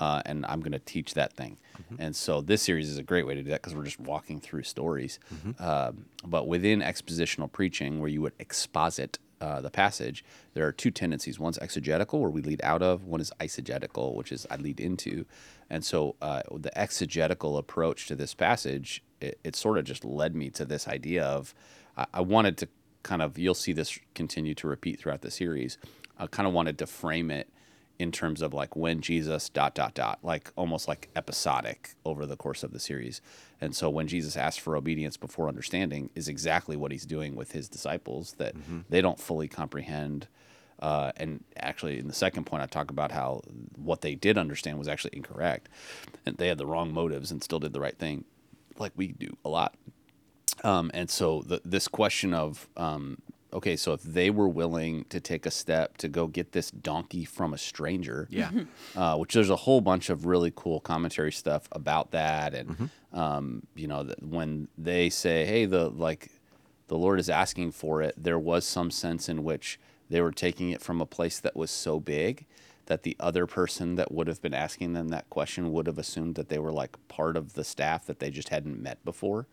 Uh, 0.00 0.22
and 0.26 0.46
I'm 0.46 0.60
going 0.60 0.70
to 0.70 0.78
teach 0.78 1.14
that 1.14 1.32
thing. 1.32 1.58
And 1.98 2.14
so 2.14 2.40
this 2.40 2.62
series 2.62 2.88
is 2.88 2.98
a 2.98 3.02
great 3.02 3.26
way 3.26 3.34
to 3.34 3.42
do 3.42 3.50
that 3.50 3.60
because 3.60 3.74
we're 3.74 3.82
just 3.82 3.98
walking 3.98 4.38
through 4.38 4.62
stories. 4.62 5.18
Um, 5.58 6.04
but 6.24 6.46
within 6.46 6.82
expositional 6.82 7.50
preaching, 7.50 7.98
where 7.98 8.08
you 8.08 8.22
would 8.22 8.34
exposit 8.38 9.18
uh, 9.40 9.60
the 9.60 9.70
passage, 9.70 10.24
there 10.54 10.66
are 10.66 10.72
two 10.72 10.90
tendencies. 10.90 11.38
One's 11.38 11.58
exegetical, 11.58 12.20
where 12.20 12.30
we 12.30 12.42
lead 12.42 12.60
out 12.62 12.82
of. 12.82 13.04
One 13.04 13.20
is 13.20 13.32
eisegetical, 13.40 14.14
which 14.14 14.32
is 14.32 14.46
I 14.50 14.56
lead 14.56 14.80
into. 14.80 15.24
And 15.70 15.84
so 15.84 16.16
uh, 16.22 16.42
the 16.54 16.76
exegetical 16.78 17.56
approach 17.58 18.06
to 18.08 18.16
this 18.16 18.34
passage, 18.34 19.02
it, 19.20 19.38
it 19.44 19.56
sort 19.56 19.78
of 19.78 19.84
just 19.84 20.04
led 20.04 20.34
me 20.34 20.50
to 20.50 20.64
this 20.64 20.88
idea 20.88 21.24
of 21.24 21.54
I, 21.96 22.06
I 22.14 22.20
wanted 22.20 22.56
to 22.58 22.68
kind 23.02 23.22
of, 23.22 23.38
you'll 23.38 23.54
see 23.54 23.72
this 23.72 23.98
continue 24.14 24.54
to 24.54 24.68
repeat 24.68 24.98
throughout 24.98 25.22
the 25.22 25.30
series. 25.30 25.78
I 26.18 26.26
kind 26.26 26.46
of 26.46 26.52
wanted 26.52 26.78
to 26.78 26.86
frame 26.86 27.30
it 27.30 27.48
in 27.98 28.12
terms 28.12 28.42
of 28.42 28.54
like 28.54 28.76
when 28.76 29.00
Jesus 29.00 29.48
dot 29.48 29.74
dot 29.74 29.94
dot 29.94 30.20
like 30.22 30.52
almost 30.56 30.86
like 30.86 31.08
episodic 31.16 31.94
over 32.04 32.26
the 32.26 32.36
course 32.36 32.62
of 32.62 32.72
the 32.72 32.78
series. 32.78 33.20
And 33.60 33.74
so 33.74 33.90
when 33.90 34.06
Jesus 34.06 34.36
asks 34.36 34.62
for 34.62 34.76
obedience 34.76 35.16
before 35.16 35.48
understanding 35.48 36.10
is 36.14 36.28
exactly 36.28 36.76
what 36.76 36.92
he's 36.92 37.04
doing 37.04 37.34
with 37.34 37.52
his 37.52 37.68
disciples 37.68 38.34
that 38.38 38.54
they 38.88 39.00
don't 39.00 39.18
fully 39.18 39.48
comprehend. 39.48 40.28
Uh, 40.80 41.10
and 41.16 41.42
actually, 41.56 41.98
in 41.98 42.06
the 42.06 42.14
second 42.14 42.44
point, 42.44 42.62
I 42.62 42.66
talk 42.66 42.92
about 42.92 43.10
how 43.10 43.42
what 43.74 44.00
they 44.00 44.14
did 44.14 44.38
understand 44.38 44.78
was 44.78 44.86
actually 44.86 45.16
incorrect, 45.16 45.68
and 46.24 46.36
they 46.36 46.46
had 46.46 46.58
the 46.58 46.66
wrong 46.66 46.92
motives 46.92 47.32
and 47.32 47.42
still 47.42 47.58
did 47.58 47.72
the 47.72 47.80
right 47.80 47.98
thing, 47.98 48.24
like 48.78 48.92
we 48.94 49.08
do 49.08 49.36
a 49.44 49.48
lot. 49.48 49.74
Um, 50.62 50.92
and 50.94 51.10
so 51.10 51.42
the, 51.44 51.60
this 51.64 51.88
question 51.88 52.32
of 52.32 52.68
um, 52.76 53.18
okay, 53.52 53.76
so 53.76 53.92
if 53.92 54.02
they 54.02 54.30
were 54.30 54.48
willing 54.48 55.04
to 55.10 55.20
take 55.20 55.46
a 55.46 55.50
step 55.50 55.96
to 55.98 56.08
go 56.08 56.26
get 56.26 56.52
this 56.52 56.70
donkey 56.70 57.24
from 57.24 57.54
a 57.54 57.58
stranger, 57.58 58.28
Yeah. 58.30 58.50
uh, 58.96 59.16
which 59.16 59.34
there's 59.34 59.50
a 59.50 59.56
whole 59.56 59.80
bunch 59.80 60.10
of 60.10 60.26
really 60.26 60.52
cool 60.54 60.80
commentary 60.80 61.32
stuff 61.32 61.68
about 61.72 62.10
that, 62.12 62.54
and 62.54 62.90
um, 63.12 63.62
you 63.74 63.86
know 63.88 64.02
that 64.02 64.22
when 64.22 64.68
they 64.76 65.08
say, 65.10 65.44
hey, 65.46 65.64
the 65.64 65.88
like 65.88 66.30
the 66.88 66.96
Lord 66.96 67.18
is 67.20 67.28
asking 67.30 67.72
for 67.72 68.02
it, 68.02 68.14
there 68.16 68.38
was 68.38 68.64
some 68.66 68.90
sense 68.90 69.28
in 69.28 69.44
which 69.44 69.78
they 70.10 70.20
were 70.20 70.32
taking 70.32 70.70
it 70.70 70.80
from 70.80 71.00
a 71.00 71.06
place 71.06 71.38
that 71.40 71.54
was 71.54 71.70
so 71.70 72.00
big 72.00 72.46
that 72.88 73.02
the 73.02 73.16
other 73.20 73.46
person 73.46 73.96
that 73.96 74.10
would 74.10 74.26
have 74.26 74.40
been 74.40 74.54
asking 74.54 74.94
them 74.94 75.08
that 75.08 75.28
question 75.28 75.72
would 75.72 75.86
have 75.86 75.98
assumed 75.98 76.34
that 76.34 76.48
they 76.48 76.58
were 76.58 76.72
like 76.72 76.96
part 77.06 77.36
of 77.36 77.52
the 77.52 77.62
staff 77.62 78.06
that 78.06 78.18
they 78.18 78.30
just 78.30 78.48
hadn't 78.48 78.82
met 78.82 79.02
before. 79.04 79.46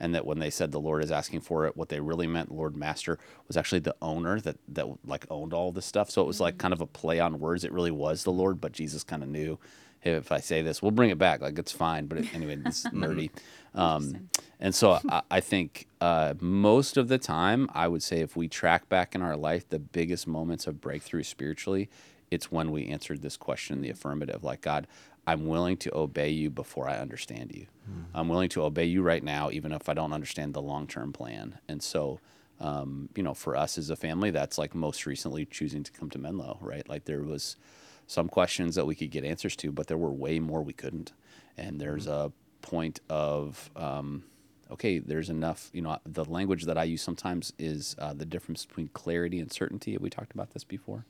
and 0.00 0.14
that 0.14 0.24
when 0.24 0.38
they 0.38 0.50
said 0.50 0.72
the 0.72 0.80
Lord 0.80 1.04
is 1.04 1.12
asking 1.12 1.42
for 1.42 1.66
it, 1.66 1.76
what 1.76 1.90
they 1.90 2.00
really 2.00 2.26
meant, 2.26 2.50
Lord 2.50 2.76
Master, 2.76 3.18
was 3.46 3.56
actually 3.56 3.80
the 3.80 3.94
owner 4.00 4.40
that, 4.40 4.56
that 4.68 4.86
like 5.04 5.26
owned 5.30 5.52
all 5.52 5.70
this 5.70 5.84
stuff. 5.84 6.10
So 6.10 6.22
it 6.22 6.26
was 6.26 6.40
like 6.40 6.56
kind 6.56 6.72
of 6.72 6.80
a 6.80 6.86
play 6.86 7.20
on 7.20 7.38
words. 7.38 7.62
It 7.62 7.72
really 7.72 7.90
was 7.90 8.24
the 8.24 8.32
Lord, 8.32 8.60
but 8.60 8.72
Jesus 8.72 9.04
kind 9.04 9.22
of 9.22 9.28
knew 9.28 9.58
hey, 10.00 10.12
if 10.12 10.30
I 10.30 10.38
say 10.38 10.62
this, 10.62 10.80
we'll 10.80 10.92
bring 10.92 11.10
it 11.10 11.18
back. 11.18 11.40
Like 11.40 11.58
it's 11.58 11.72
fine. 11.72 12.06
But 12.06 12.18
it, 12.18 12.34
anyway, 12.34 12.58
it's 12.64 12.84
nerdy. 12.86 13.30
Um, 13.74 14.30
and 14.58 14.74
so 14.74 14.98
I, 15.08 15.22
I 15.30 15.40
think 15.40 15.86
uh, 16.00 16.34
most 16.40 16.96
of 16.96 17.06
the 17.06 17.18
time, 17.18 17.68
I 17.74 17.86
would 17.86 18.02
say 18.02 18.20
if 18.20 18.34
we 18.34 18.48
track 18.48 18.88
back 18.88 19.14
in 19.14 19.22
our 19.22 19.36
life, 19.36 19.68
the 19.68 19.78
biggest 19.78 20.26
moments 20.26 20.66
of 20.66 20.80
breakthrough 20.80 21.22
spiritually, 21.22 21.88
it's 22.30 22.50
when 22.52 22.70
we 22.70 22.86
answered 22.86 23.22
this 23.22 23.36
question 23.36 23.76
in 23.76 23.82
the 23.82 23.90
affirmative, 23.90 24.44
like 24.44 24.60
God, 24.60 24.86
I'm 25.26 25.46
willing 25.46 25.76
to 25.78 25.94
obey 25.96 26.30
you 26.30 26.50
before 26.50 26.88
I 26.88 26.98
understand 26.98 27.52
you. 27.54 27.66
I'm 28.14 28.28
willing 28.28 28.48
to 28.50 28.62
obey 28.62 28.84
you 28.86 29.02
right 29.02 29.22
now, 29.22 29.50
even 29.50 29.72
if 29.72 29.88
I 29.88 29.94
don't 29.94 30.12
understand 30.12 30.54
the 30.54 30.62
long 30.62 30.86
term 30.86 31.12
plan. 31.12 31.58
And 31.68 31.82
so, 31.82 32.20
um, 32.60 33.08
you 33.14 33.22
know, 33.22 33.34
for 33.34 33.56
us 33.56 33.78
as 33.78 33.90
a 33.90 33.96
family, 33.96 34.30
that's 34.30 34.58
like 34.58 34.74
most 34.74 35.06
recently 35.06 35.44
choosing 35.44 35.82
to 35.82 35.92
come 35.92 36.10
to 36.10 36.18
Menlo, 36.18 36.58
right? 36.60 36.88
Like 36.88 37.04
there 37.04 37.22
was 37.22 37.56
some 38.06 38.28
questions 38.28 38.74
that 38.74 38.86
we 38.86 38.94
could 38.94 39.10
get 39.10 39.24
answers 39.24 39.54
to, 39.56 39.70
but 39.70 39.86
there 39.86 39.98
were 39.98 40.10
way 40.10 40.38
more 40.38 40.62
we 40.62 40.72
couldn't. 40.72 41.12
And 41.58 41.78
there's 41.80 42.06
a 42.06 42.32
point 42.62 43.00
of, 43.10 43.70
um, 43.76 44.24
okay, 44.70 44.98
there's 44.98 45.28
enough, 45.28 45.70
you 45.74 45.82
know, 45.82 45.98
the 46.04 46.24
language 46.24 46.64
that 46.64 46.78
I 46.78 46.84
use 46.84 47.02
sometimes 47.02 47.52
is 47.58 47.94
uh, 47.98 48.14
the 48.14 48.24
difference 48.24 48.64
between 48.64 48.88
clarity 48.88 49.40
and 49.40 49.52
certainty. 49.52 49.92
Have 49.92 50.02
we 50.02 50.10
talked 50.10 50.32
about 50.32 50.52
this 50.52 50.64
before? 50.64 51.04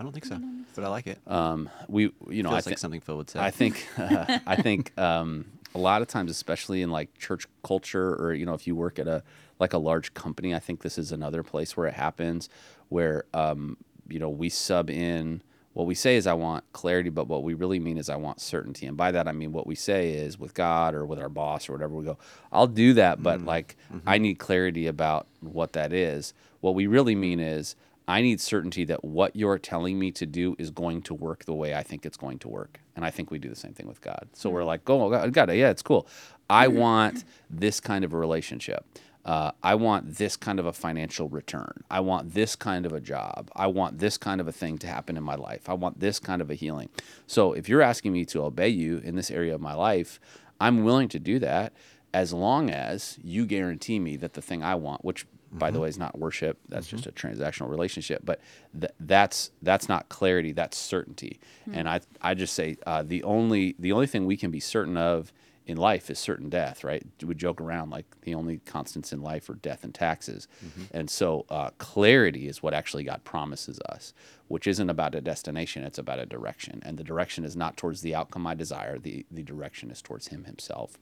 I 0.00 0.02
don't 0.02 0.12
think 0.12 0.24
so, 0.24 0.40
but 0.74 0.82
I 0.82 0.88
like 0.88 1.06
it. 1.06 1.18
Um, 1.26 1.68
we, 1.86 2.04
you 2.30 2.42
know, 2.42 2.48
Feels 2.48 2.66
I 2.66 2.70
like 2.70 2.78
something 2.78 3.02
Phil 3.02 3.18
would 3.18 3.28
say. 3.28 3.38
I 3.38 3.50
think 3.50 3.86
I 3.98 4.56
think 4.56 4.98
um, 4.98 5.44
a 5.74 5.78
lot 5.78 6.00
of 6.00 6.08
times, 6.08 6.30
especially 6.30 6.80
in 6.80 6.90
like 6.90 7.18
church 7.18 7.46
culture, 7.62 8.14
or 8.14 8.32
you 8.32 8.46
know, 8.46 8.54
if 8.54 8.66
you 8.66 8.74
work 8.74 8.98
at 8.98 9.06
a 9.06 9.22
like 9.58 9.74
a 9.74 9.78
large 9.78 10.14
company, 10.14 10.54
I 10.54 10.58
think 10.58 10.80
this 10.80 10.96
is 10.96 11.12
another 11.12 11.42
place 11.42 11.76
where 11.76 11.86
it 11.86 11.92
happens, 11.92 12.48
where 12.88 13.24
um, 13.34 13.76
you 14.08 14.18
know 14.18 14.30
we 14.30 14.48
sub 14.48 14.88
in. 14.88 15.42
What 15.74 15.86
we 15.86 15.94
say 15.94 16.16
is 16.16 16.26
I 16.26 16.32
want 16.32 16.64
clarity, 16.72 17.10
but 17.10 17.28
what 17.28 17.42
we 17.42 17.52
really 17.52 17.78
mean 17.78 17.98
is 17.98 18.08
I 18.08 18.16
want 18.16 18.40
certainty. 18.40 18.86
And 18.86 18.96
by 18.96 19.12
that 19.12 19.28
I 19.28 19.32
mean 19.32 19.52
what 19.52 19.66
we 19.66 19.74
say 19.74 20.12
is 20.12 20.38
with 20.38 20.52
God 20.54 20.94
or 20.94 21.04
with 21.06 21.18
our 21.20 21.28
boss 21.28 21.68
or 21.68 21.72
whatever 21.72 21.94
we 21.94 22.04
go, 22.06 22.18
I'll 22.50 22.66
do 22.66 22.94
that, 22.94 23.22
but 23.22 23.44
like 23.44 23.76
I 24.06 24.16
need 24.16 24.38
clarity 24.38 24.86
about 24.86 25.26
what 25.40 25.74
that 25.74 25.92
is. 25.92 26.32
What 26.60 26.74
we 26.74 26.86
really 26.86 27.14
mean 27.14 27.38
is 27.38 27.76
I 28.08 28.22
need 28.22 28.40
certainty 28.40 28.84
that 28.84 29.04
what 29.04 29.36
you're 29.36 29.58
telling 29.58 29.98
me 29.98 30.10
to 30.12 30.26
do 30.26 30.56
is 30.58 30.70
going 30.70 31.02
to 31.02 31.14
work 31.14 31.44
the 31.44 31.54
way 31.54 31.74
I 31.74 31.82
think 31.82 32.04
it's 32.04 32.16
going 32.16 32.38
to 32.40 32.48
work. 32.48 32.80
And 32.96 33.04
I 33.04 33.10
think 33.10 33.30
we 33.30 33.38
do 33.38 33.48
the 33.48 33.56
same 33.56 33.72
thing 33.72 33.86
with 33.86 34.00
God. 34.00 34.28
So 34.32 34.50
we're 34.50 34.64
like, 34.64 34.88
oh, 34.88 35.10
God, 35.10 35.32
God, 35.32 35.52
yeah, 35.52 35.70
it's 35.70 35.82
cool. 35.82 36.08
I 36.48 36.68
want 36.68 37.24
this 37.48 37.78
kind 37.78 38.04
of 38.04 38.12
a 38.12 38.16
relationship. 38.16 38.84
Uh, 39.24 39.52
I 39.62 39.74
want 39.74 40.16
this 40.16 40.36
kind 40.36 40.58
of 40.58 40.66
a 40.66 40.72
financial 40.72 41.28
return. 41.28 41.84
I 41.90 42.00
want 42.00 42.32
this 42.32 42.56
kind 42.56 42.86
of 42.86 42.92
a 42.92 43.00
job. 43.00 43.50
I 43.54 43.66
want 43.66 43.98
this 43.98 44.16
kind 44.16 44.40
of 44.40 44.48
a 44.48 44.52
thing 44.52 44.78
to 44.78 44.86
happen 44.86 45.16
in 45.16 45.22
my 45.22 45.34
life. 45.34 45.68
I 45.68 45.74
want 45.74 46.00
this 46.00 46.18
kind 46.18 46.40
of 46.40 46.50
a 46.50 46.54
healing. 46.54 46.88
So 47.26 47.52
if 47.52 47.68
you're 47.68 47.82
asking 47.82 48.12
me 48.12 48.24
to 48.26 48.42
obey 48.42 48.70
you 48.70 48.98
in 48.98 49.16
this 49.16 49.30
area 49.30 49.54
of 49.54 49.60
my 49.60 49.74
life, 49.74 50.18
I'm 50.58 50.84
willing 50.84 51.08
to 51.10 51.18
do 51.18 51.38
that 51.40 51.74
as 52.12 52.32
long 52.32 52.70
as 52.70 53.18
you 53.22 53.46
guarantee 53.46 53.98
me 53.98 54.16
that 54.16 54.32
the 54.32 54.42
thing 54.42 54.62
I 54.62 54.74
want, 54.74 55.04
which 55.04 55.26
by 55.52 55.70
the 55.70 55.80
way 55.80 55.88
is 55.88 55.98
not 55.98 56.18
worship, 56.18 56.58
that's 56.68 56.86
just 56.86 57.06
a 57.06 57.12
transactional 57.12 57.68
relationship, 57.68 58.22
but 58.24 58.40
th- 58.78 58.92
that's 59.00 59.50
that's 59.62 59.88
not 59.88 60.08
clarity, 60.08 60.52
that's 60.52 60.76
certainty. 60.76 61.40
And 61.72 61.88
I 61.88 62.00
I 62.20 62.34
just 62.34 62.54
say 62.54 62.76
uh, 62.86 63.02
the 63.02 63.22
only 63.24 63.74
the 63.78 63.92
only 63.92 64.06
thing 64.06 64.26
we 64.26 64.36
can 64.36 64.50
be 64.50 64.60
certain 64.60 64.96
of 64.96 65.32
in 65.66 65.76
life 65.76 66.10
is 66.10 66.18
certain 66.18 66.48
death, 66.48 66.82
right? 66.82 67.02
We 67.24 67.34
joke 67.34 67.60
around 67.60 67.90
like 67.90 68.06
the 68.22 68.34
only 68.34 68.58
constants 68.64 69.12
in 69.12 69.22
life 69.22 69.48
are 69.48 69.54
death 69.54 69.84
and 69.84 69.94
taxes. 69.94 70.48
And 70.92 71.08
so 71.08 71.44
uh, 71.48 71.70
clarity 71.78 72.48
is 72.48 72.60
what 72.62 72.74
actually 72.74 73.04
God 73.04 73.22
promises 73.22 73.78
us, 73.88 74.12
which 74.48 74.66
isn't 74.66 74.90
about 74.90 75.14
a 75.14 75.20
destination, 75.20 75.84
it's 75.84 75.98
about 75.98 76.18
a 76.18 76.26
direction. 76.26 76.82
And 76.84 76.98
the 76.98 77.04
direction 77.04 77.44
is 77.44 77.54
not 77.56 77.76
towards 77.76 78.00
the 78.00 78.14
outcome 78.16 78.46
I 78.48 78.54
desire, 78.54 78.98
the, 78.98 79.24
the 79.30 79.42
direction 79.44 79.90
is 79.92 80.02
towards 80.02 80.28
Him 80.28 80.44
Himself. 80.44 80.98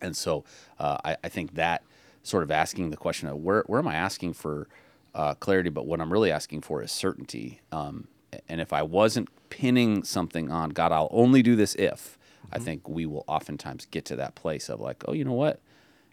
And 0.00 0.16
so 0.16 0.44
uh, 0.78 0.98
I, 1.04 1.16
I 1.24 1.28
think 1.28 1.54
that 1.54 1.82
sort 2.22 2.42
of 2.42 2.50
asking 2.50 2.90
the 2.90 2.96
question 2.96 3.28
of 3.28 3.36
where, 3.36 3.64
where 3.66 3.80
am 3.80 3.88
I 3.88 3.94
asking 3.94 4.34
for 4.34 4.68
uh, 5.14 5.34
clarity, 5.34 5.70
but 5.70 5.86
what 5.86 6.00
I'm 6.00 6.12
really 6.12 6.30
asking 6.30 6.62
for 6.62 6.82
is 6.82 6.92
certainty. 6.92 7.60
Um, 7.72 8.08
and 8.48 8.60
if 8.60 8.72
I 8.72 8.82
wasn't 8.82 9.28
pinning 9.48 10.04
something 10.04 10.50
on 10.50 10.70
God, 10.70 10.92
I'll 10.92 11.08
only 11.10 11.42
do 11.42 11.56
this 11.56 11.74
if, 11.74 12.18
I 12.52 12.58
think 12.58 12.88
we 12.88 13.06
will 13.06 13.24
oftentimes 13.26 13.86
get 13.86 14.04
to 14.06 14.16
that 14.16 14.34
place 14.34 14.68
of 14.68 14.80
like, 14.80 15.04
oh, 15.06 15.12
you 15.12 15.24
know 15.24 15.32
what? 15.32 15.60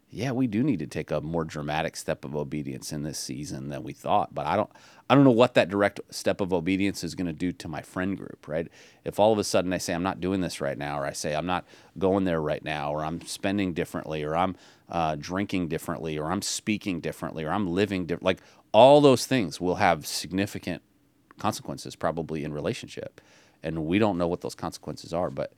Yeah, 0.09 0.31
we 0.31 0.47
do 0.47 0.63
need 0.63 0.79
to 0.79 0.87
take 0.87 1.11
a 1.11 1.19
more 1.19 1.43
dramatic 1.43 1.97
step 1.97 2.23
of 2.23 2.35
obedience 2.35 2.93
in 2.93 3.03
this 3.03 3.19
season 3.19 3.69
than 3.69 3.83
we 3.83 3.91
thought. 3.91 4.33
But 4.33 4.45
I 4.45 4.55
don't, 4.55 4.69
I 5.09 5.15
don't 5.15 5.25
know 5.25 5.31
what 5.31 5.53
that 5.55 5.67
direct 5.67 5.99
step 6.09 6.39
of 6.39 6.53
obedience 6.53 7.03
is 7.03 7.13
going 7.13 7.27
to 7.27 7.33
do 7.33 7.51
to 7.51 7.67
my 7.67 7.81
friend 7.81 8.17
group, 8.17 8.47
right? 8.47 8.67
If 9.03 9.19
all 9.19 9.33
of 9.33 9.39
a 9.39 9.43
sudden 9.43 9.73
I 9.73 9.79
say 9.79 9.93
I'm 9.93 10.03
not 10.03 10.21
doing 10.21 10.39
this 10.39 10.61
right 10.61 10.77
now, 10.77 10.97
or 10.97 11.05
I 11.05 11.11
say 11.11 11.35
I'm 11.35 11.45
not 11.45 11.65
going 11.97 12.23
there 12.23 12.41
right 12.41 12.63
now, 12.63 12.93
or 12.93 13.03
I'm 13.03 13.19
spending 13.21 13.73
differently, 13.73 14.23
or 14.23 14.35
I'm 14.35 14.55
uh, 14.89 15.15
drinking 15.17 15.67
differently, 15.67 16.17
or 16.17 16.31
I'm 16.31 16.41
speaking 16.41 16.99
differently, 16.99 17.43
or 17.43 17.51
I'm 17.51 17.67
living 17.67 18.05
different, 18.05 18.23
like 18.23 18.39
all 18.71 19.01
those 19.01 19.25
things 19.25 19.59
will 19.59 19.75
have 19.75 20.05
significant 20.05 20.81
consequences 21.39 21.95
probably 21.95 22.43
in 22.43 22.53
relationship, 22.53 23.21
and 23.63 23.85
we 23.85 23.99
don't 23.99 24.17
know 24.17 24.27
what 24.27 24.41
those 24.41 24.55
consequences 24.55 25.13
are, 25.13 25.29
but 25.29 25.53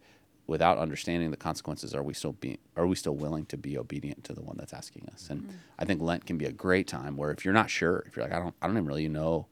without 0.50 0.80
understanding 0.80 1.30
the 1.30 1.38
consequences, 1.38 1.94
are 1.94 2.02
we 2.02 2.14
still 2.14 2.34
being 2.34 2.58
are 2.76 2.88
we 2.88 2.96
still 2.96 3.16
willing 3.16 3.46
to 3.46 3.58
be 3.58 3.78
obedient 3.78 4.24
to 4.26 4.34
the 4.34 4.42
one 4.42 4.58
that's 4.58 4.74
asking 4.74 5.08
us? 5.14 5.28
And 5.30 5.48
I 5.78 5.86
think 5.86 6.02
Lent 6.02 6.26
can 6.26 6.38
be 6.38 6.46
a 6.46 6.52
great 6.52 6.88
time 6.88 7.16
where 7.16 7.32
if 7.32 7.46
you're 7.46 7.54
not 7.54 7.70
sure, 7.70 8.04
if 8.08 8.16
you're 8.16 8.26
like 8.26 8.34
I 8.34 8.40
don't 8.40 8.56
I 8.62 8.68
don't 8.68 8.76
even 8.76 8.88
really 8.88 9.08
know 9.08 9.48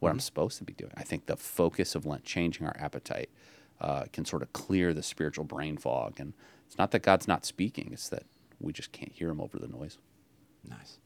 what 0.00 0.10
I'm 0.10 0.20
supposed 0.20 0.58
to 0.58 0.64
be 0.64 0.72
doing, 0.72 0.92
I 0.96 1.04
think 1.04 1.26
the 1.26 1.36
focus 1.36 1.94
of 1.94 2.04
Lent, 2.04 2.24
changing 2.24 2.66
our 2.66 2.76
appetite, 2.78 3.30
uh, 3.80 4.04
can 4.12 4.24
sort 4.24 4.42
of 4.42 4.52
clear 4.52 4.92
the 4.92 5.02
spiritual 5.02 5.44
brain 5.44 5.76
fog. 5.76 6.18
And 6.18 6.32
it's 6.66 6.78
not 6.78 6.90
that 6.90 7.02
God's 7.02 7.28
not 7.28 7.44
speaking; 7.44 7.90
it's 7.92 8.08
that 8.08 8.24
we 8.60 8.72
just 8.72 8.92
can't 8.92 9.12
hear 9.12 9.28
Him 9.28 9.40
over 9.40 9.58
the 9.58 9.68
noise. 9.68 9.98
Nice. 10.68 10.98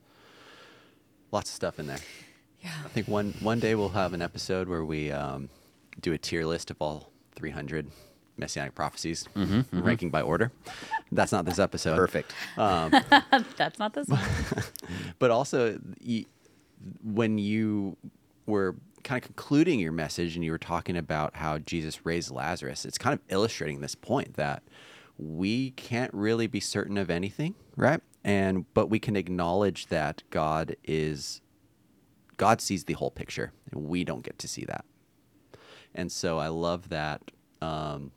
Lots 1.30 1.50
of 1.50 1.54
stuff 1.54 1.78
in 1.78 1.86
there. 1.86 1.98
Yeah. 2.60 2.70
I 2.84 2.88
think 2.88 3.08
one 3.08 3.34
one 3.40 3.60
day 3.60 3.74
we'll 3.74 3.90
have 3.90 4.14
an 4.14 4.22
episode 4.22 4.68
where 4.68 4.84
we 4.84 5.10
um, 5.12 5.48
do 6.00 6.12
a 6.12 6.18
tier 6.18 6.44
list 6.44 6.70
of 6.70 6.76
all 6.80 7.10
300 7.36 7.90
messianic 8.36 8.74
prophecies, 8.74 9.28
mm-hmm, 9.34 9.60
mm-hmm. 9.60 9.82
ranking 9.82 10.10
by 10.10 10.22
order. 10.22 10.50
That's 11.12 11.32
not 11.32 11.44
this 11.44 11.58
episode. 11.58 11.96
Perfect. 11.96 12.32
Um, 12.56 12.90
That's 13.56 13.78
not 13.78 13.94
this 13.94 14.08
one. 14.08 14.20
But 15.18 15.30
also, 15.30 15.78
y- 16.04 16.26
when 17.02 17.38
you 17.38 17.96
were 18.46 18.76
kind 19.04 19.22
of 19.22 19.26
concluding 19.26 19.78
your 19.78 19.92
message 19.92 20.34
and 20.34 20.44
you 20.44 20.50
were 20.50 20.58
talking 20.58 20.96
about 20.96 21.36
how 21.36 21.58
Jesus 21.58 22.04
raised 22.04 22.30
Lazarus, 22.30 22.84
it's 22.84 22.98
kind 22.98 23.14
of 23.14 23.20
illustrating 23.28 23.80
this 23.80 23.94
point 23.94 24.34
that 24.34 24.62
we 25.18 25.70
can't 25.72 26.12
really 26.12 26.46
be 26.46 26.60
certain 26.60 26.98
of 26.98 27.10
anything, 27.10 27.54
right? 27.76 28.00
And 28.24 28.72
but 28.74 28.88
we 28.88 28.98
can 28.98 29.16
acknowledge 29.16 29.86
that 29.86 30.22
God 30.30 30.76
is 30.84 31.40
God 32.36 32.60
sees 32.60 32.84
the 32.84 32.94
whole 32.94 33.10
picture, 33.10 33.52
and 33.70 33.84
we 33.84 34.04
don't 34.04 34.22
get 34.22 34.38
to 34.40 34.48
see 34.48 34.64
that. 34.64 34.84
And 35.94 36.10
so 36.10 36.38
I 36.38 36.48
love 36.48 36.88
that 36.88 37.30
um, 37.62 38.10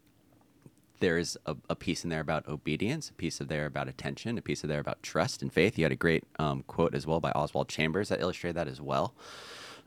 there's 0.99 1.37
a, 1.45 1.55
a 1.69 1.75
piece 1.75 2.03
in 2.03 2.09
there 2.09 2.21
about 2.21 2.47
obedience, 2.47 3.09
a 3.09 3.13
piece 3.13 3.39
of 3.39 3.47
there 3.47 3.65
about 3.65 3.87
attention, 3.87 4.37
a 4.37 4.41
piece 4.41 4.63
of 4.63 4.69
there 4.69 4.79
about 4.79 5.03
trust 5.03 5.41
and 5.41 5.53
faith. 5.53 5.77
You 5.77 5.85
had 5.85 5.91
a 5.91 5.97
great 5.97 6.23
um, 6.39 6.63
quote 6.63 6.95
as 6.95 7.05
well 7.05 7.19
by 7.19 7.31
Oswald 7.31 7.69
Chambers 7.69 8.09
that 8.09 8.19
illustrated 8.19 8.55
that 8.55 8.67
as 8.67 8.81
well. 8.81 9.13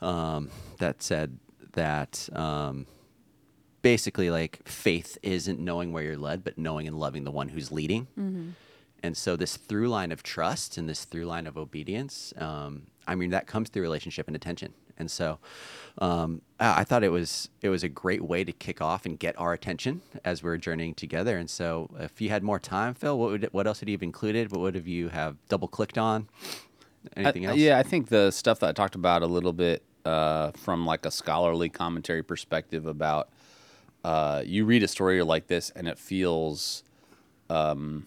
Um, 0.01 0.51
that 0.79 1.03
said 1.03 1.39
that 1.73 2.29
um, 2.33 2.87
basically, 3.83 4.31
like 4.31 4.67
faith 4.67 5.19
isn't 5.23 5.59
knowing 5.59 5.93
where 5.93 6.03
you're 6.03 6.17
led, 6.17 6.45
but 6.45 6.59
knowing 6.59 6.87
and 6.87 6.99
loving 6.99 7.25
the 7.25 7.31
one 7.31 7.49
who's 7.49 7.71
leading. 7.73 8.55
And 9.03 9.17
so 9.17 9.35
this 9.35 9.57
through 9.57 9.89
line 9.89 10.13
of 10.13 10.23
trust 10.23 10.77
and 10.77 10.89
this 10.89 11.05
through 11.07 11.25
line 11.25 11.47
of 11.47 11.57
obedience, 11.57 12.35
um, 12.37 12.83
I 13.07 13.15
mean, 13.15 13.31
that 13.31 13.47
comes 13.47 13.71
through 13.71 13.83
relationship 13.83 14.27
and 14.27 14.37
attention. 14.37 14.75
And 14.99 15.11
so 15.11 15.39
um, 15.99 16.43
I 16.59 16.81
I 16.81 16.85
thought 16.85 17.03
it 17.03 17.09
was 17.09 17.49
it 17.63 17.71
was 17.71 17.83
a 17.83 17.89
great 17.89 18.23
way 18.23 18.45
to 18.45 18.53
kick 18.53 18.83
off 18.83 19.07
and 19.07 19.19
get 19.19 19.39
our 19.39 19.55
attention 19.55 20.03
as 20.25 20.43
we're 20.43 20.59
journeying 20.59 20.95
together. 20.95 21.39
And 21.39 21.49
so 21.49 21.89
if 21.99 22.21
you 22.21 22.29
had 22.29 22.43
more 22.43 22.59
time, 22.59 22.93
Phil, 22.93 23.19
what 23.19 23.31
would 23.31 23.49
what 23.53 23.67
else 23.67 23.81
would 23.81 23.89
you 23.89 23.95
have 23.95 24.03
included? 24.03 24.53
What 24.53 24.61
would 24.61 24.75
have 24.75 24.87
you 24.87 25.09
have 25.09 25.37
double 25.49 25.69
clicked 25.69 25.97
on? 25.97 26.29
Anything 27.17 27.47
I- 27.47 27.51
else? 27.51 27.59
Yeah, 27.59 27.79
I 27.79 27.83
think 27.83 28.09
the 28.09 28.31
stuff 28.31 28.61
that 28.61 28.69
I 28.69 28.73
talked 28.73 28.95
about 28.95 29.23
a 29.23 29.27
little 29.27 29.55
bit 29.55 29.83
uh, 30.05 30.51
from 30.53 30.85
like 30.85 31.07
a 31.07 31.11
scholarly 31.11 31.71
commentary 31.71 32.23
perspective 32.23 32.87
about 32.87 33.31
uh, 34.05 34.43
you 34.45 34.65
read 34.65 34.83
a 34.83 34.89
story 34.89 35.23
like 35.23 35.47
this 35.47 35.71
and 35.71 35.87
it 35.89 35.99
feels 35.99 36.83
um, 37.49 38.07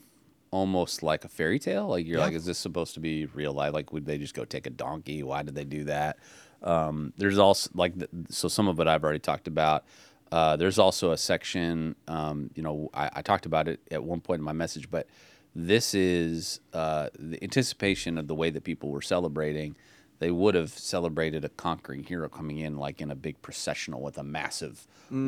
almost 0.51 1.03
like 1.03 1.25
a 1.25 1.27
fairy 1.29 1.59
tale. 1.59 1.87
Like 1.87 2.05
you're 2.05 2.19
Yeah. 2.19 2.25
like, 2.25 2.35
is 2.35 2.45
this 2.45 2.57
supposed 2.57 2.93
to 2.95 2.99
be 2.99 3.25
real 3.27 3.53
life? 3.53 3.73
Like, 3.73 3.91
would 3.91 4.05
they 4.05 4.17
just 4.17 4.33
go 4.33 4.45
take 4.45 4.65
a 4.67 4.69
donkey? 4.71 5.23
Why 5.23 5.43
did 5.43 5.55
they 5.55 5.65
do 5.65 5.83
that? 5.85 6.17
Um, 6.61 7.13
there's 7.17 7.37
also 7.39 7.69
like, 7.73 7.97
the, 7.97 8.07
so 8.29 8.47
some 8.47 8.67
of 8.67 8.79
it 8.79 8.87
I've 8.87 9.03
already 9.03 9.19
talked 9.19 9.47
about. 9.47 9.83
Uh, 10.31 10.55
there's 10.55 10.79
also 10.79 11.11
a 11.11 11.17
section, 11.17 11.95
um, 12.07 12.49
you 12.55 12.63
know, 12.63 12.89
I, 12.93 13.09
I 13.15 13.21
talked 13.21 13.45
about 13.45 13.67
it 13.67 13.79
at 13.91 14.03
one 14.03 14.19
point 14.21 14.39
in 14.39 14.43
my 14.45 14.53
message, 14.53 14.89
but 14.89 15.07
this 15.53 15.93
is 15.93 16.59
uh, 16.73 17.09
the 17.19 17.37
anticipation 17.43 18.17
of 18.17 18.27
the 18.27 18.33
way 18.33 18.49
that 18.49 18.63
people 18.63 18.89
were 18.89 19.01
celebrating. 19.01 19.75
They 20.23 20.31
would 20.31 20.55
have 20.55 20.69
celebrated 20.69 21.43
a 21.43 21.49
conquering 21.49 22.05
hero 22.05 22.29
coming 22.29 22.57
in 22.57 22.77
like 22.77 23.01
in 23.01 23.11
a 23.11 23.15
big 23.15 23.41
processional 23.41 24.01
with 24.01 24.17
a 24.17 24.23
massive 24.23 24.87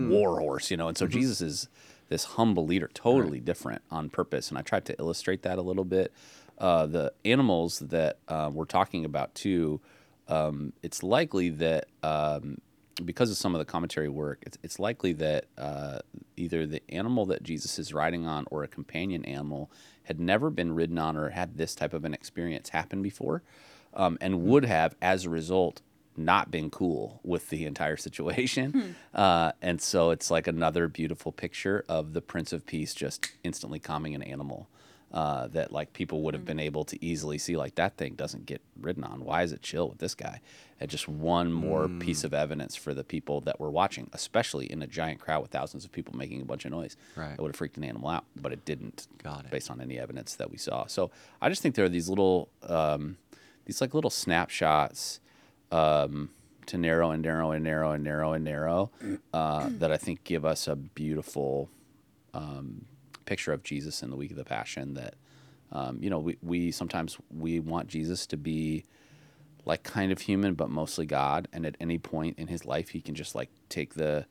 war 0.10 0.40
horse, 0.40 0.72
you 0.72 0.78
know. 0.78 0.88
And 0.88 0.98
so 0.98 1.06
Jesus 1.06 1.42
is 1.42 1.68
this 2.08 2.24
humble 2.24 2.66
leader, 2.66 2.90
totally 2.94 3.42
different 3.42 3.82
on 3.92 4.10
purpose. 4.10 4.48
And 4.48 4.58
I 4.58 4.62
tried 4.62 4.86
to 4.86 4.96
illustrate 4.98 5.42
that 5.42 5.58
a 5.58 5.62
little 5.62 5.84
bit. 5.84 6.14
Uh, 6.58 6.86
the 6.86 7.12
animals 7.26 7.80
that 7.80 8.20
uh, 8.30 8.50
we're 8.54 8.64
talking 8.64 9.04
about 9.04 9.36
too, 9.36 9.82
um, 10.30 10.72
it's 10.82 11.04
likely 11.04 11.50
that 11.50 11.88
um, 12.02 12.60
because 13.04 13.30
of 13.30 13.36
some 13.36 13.54
of 13.54 13.60
the 13.60 13.66
commentary 13.66 14.08
work, 14.08 14.44
it's, 14.44 14.58
it's 14.64 14.80
likely 14.80 15.12
that 15.12 15.48
uh, 15.58 16.00
either 16.38 16.66
the 16.66 16.82
animal 16.88 17.26
that 17.26 17.44
Jesus 17.44 17.78
is 17.80 17.94
riding 17.94 18.26
on 18.26 18.46
or 18.50 18.64
a 18.64 18.68
companion 18.70 19.26
animal 19.26 19.70
had 20.04 20.22
never 20.22 20.50
been 20.50 20.74
ridden 20.74 20.98
on 20.98 21.18
or 21.18 21.32
had 21.32 21.58
this 21.58 21.76
type 21.76 21.94
of 21.94 22.06
an 22.06 22.14
experience 22.14 22.70
happen 22.70 23.02
before, 23.02 23.44
um, 23.96 24.18
and 24.22 24.44
would 24.44 24.66
have, 24.66 24.96
as 25.02 25.26
a 25.26 25.30
result, 25.30 25.82
not 26.18 26.50
been 26.52 26.70
cool 26.70 27.20
with 27.24 27.50
the 27.50 27.66
entire 27.66 27.98
situation. 27.98 28.96
Uh, 29.14 29.52
and 29.62 29.82
so 29.82 30.12
it's 30.12 30.32
like 30.32 30.48
another 30.48 30.88
beautiful 30.88 31.32
picture 31.32 31.84
of 31.90 32.14
the 32.14 32.22
Prince 32.22 32.54
of 32.54 32.66
Peace 32.66 32.94
just 32.94 33.32
instantly 33.44 33.80
calming 33.80 34.16
an 34.16 34.24
animal. 34.24 34.68
Uh, 35.12 35.48
that 35.48 35.72
like 35.72 35.94
people 35.94 36.24
would 36.24 36.34
have 36.34 36.44
been 36.44 36.60
able 36.60 36.84
to 36.84 37.02
easily 37.02 37.38
see 37.38 37.56
like 37.56 37.76
that 37.76 37.96
thing 37.96 38.16
doesn't 38.16 38.46
get 38.46 38.62
ridden 38.82 39.02
on. 39.06 39.24
Why 39.24 39.44
is 39.44 39.54
it 39.54 39.62
chill 39.62 39.88
with 39.88 40.00
this 40.00 40.14
guy? 40.14 40.42
And 40.78 40.90
just 40.90 41.08
one 41.08 41.54
more 41.54 41.88
piece 41.88 42.26
of 42.26 42.34
evidence 42.34 42.76
for 42.76 42.94
the 42.94 43.04
people 43.04 43.40
that 43.42 43.58
were 43.58 43.70
watching, 43.70 44.10
especially 44.12 44.66
in 44.70 44.82
a 44.82 44.88
giant 44.88 45.22
crowd 45.22 45.42
with 45.42 45.52
thousands 45.52 45.86
of 45.86 45.92
people 45.94 46.18
making 46.18 46.42
a 46.42 46.46
bunch 46.46 46.66
of 46.66 46.72
noise. 46.72 46.98
Right. 47.16 47.32
It 47.32 47.40
would 47.40 47.50
have 47.50 47.56
freaked 47.56 47.78
an 47.78 47.86
animal 47.86 48.10
out, 48.10 48.26
but 48.36 48.52
it 48.52 48.66
didn't. 48.66 49.08
Got 49.24 49.46
it. 49.46 49.52
Based 49.52 49.72
on 49.72 49.80
any 49.80 49.98
evidence 49.98 50.36
that 50.36 50.52
we 50.52 50.58
saw. 50.58 50.86
So 50.88 51.12
I 51.42 51.48
just 51.48 51.62
think 51.62 51.76
there 51.76 51.86
are 51.86 51.90
these 51.90 52.10
little, 52.10 52.50
um, 52.64 53.16
these 53.66 53.82
like 53.82 53.94
little 53.94 54.10
snapshots 54.10 55.20
um, 55.72 56.30
to 56.68 56.78
narrow 56.78 57.12
and 57.12 57.22
narrow 57.22 57.52
and 57.52 57.64
narrow 57.64 57.92
and 57.92 58.04
narrow 58.04 58.34
and 58.34 58.44
narrow 58.44 58.92
uh, 59.34 59.70
that 59.80 59.92
I 59.92 59.98
think 59.98 60.24
give 60.24 60.46
us 60.46 60.68
a 60.68 60.76
beautiful 60.76 61.70
um, 62.34 62.86
picture 63.26 63.54
of 63.54 63.64
Jesus 63.64 64.02
in 64.04 64.10
the 64.10 64.16
week 64.16 64.32
of 64.32 64.38
the 64.38 64.46
Passion. 64.46 64.94
That 64.94 65.16
um, 65.72 66.00
you 66.02 66.10
know 66.10 66.20
we, 66.20 66.38
we 66.42 66.72
sometimes 66.72 67.18
we 67.36 67.60
want 67.60 67.88
Jesus 67.88 68.26
to 68.28 68.38
be 68.38 68.86
like 69.66 69.84
kind 69.84 70.12
of 70.12 70.22
human, 70.22 70.54
but 70.54 70.70
mostly 70.70 71.06
God. 71.06 71.48
And 71.52 71.66
at 71.66 71.76
any 71.80 71.98
point 71.98 72.38
in 72.38 72.48
his 72.48 72.66
life, 72.66 72.90
he 72.90 73.02
can 73.02 73.16
just 73.16 73.36
like 73.36 73.50
take 73.68 73.96
the 73.96 74.26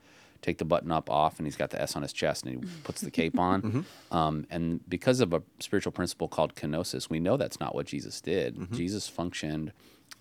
take 0.45 0.59
the 0.59 0.65
button 0.65 0.93
up 0.93 1.09
off, 1.11 1.39
and 1.39 1.47
he's 1.47 1.57
got 1.57 1.71
the 1.71 1.81
S 1.81 1.97
on 1.97 2.03
his 2.03 2.13
chest, 2.13 2.45
and 2.45 2.63
he 2.65 2.71
puts 2.85 3.01
the 3.01 3.11
cape 3.11 3.39
on. 3.39 3.87
Um, 4.11 4.47
and 4.51 4.81
because 4.89 5.21
of 5.21 5.33
a 5.33 5.43
spiritual 5.59 5.93
principle 5.93 6.29
called 6.29 6.55
kenosis, 6.55 7.09
we 7.09 7.19
know 7.19 7.37
that's 7.37 7.59
not 7.59 7.75
what 7.75 7.87
Jesus 7.87 8.21
did. 8.21 8.57
Jesus 8.73 9.09
functioned 9.09 9.73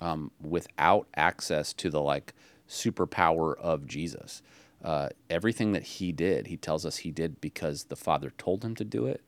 um, 0.02 0.32
without 0.42 1.08
access 1.16 1.74
to 1.74 1.90
the 1.90 2.02
like 2.02 2.34
superpower 2.70 3.58
of 3.58 3.86
Jesus. 3.86 4.42
Uh, 4.84 5.10
everything 5.30 5.72
that 5.74 5.84
he 5.84 6.12
did, 6.12 6.48
he 6.48 6.58
tells 6.58 6.86
us 6.86 6.98
he 6.98 7.12
did 7.12 7.40
because 7.40 7.86
the 7.86 7.96
Father 7.96 8.32
told 8.38 8.64
him 8.66 8.76
to 8.76 8.84
do 8.84 9.06
it, 9.06 9.22
and 9.22 9.24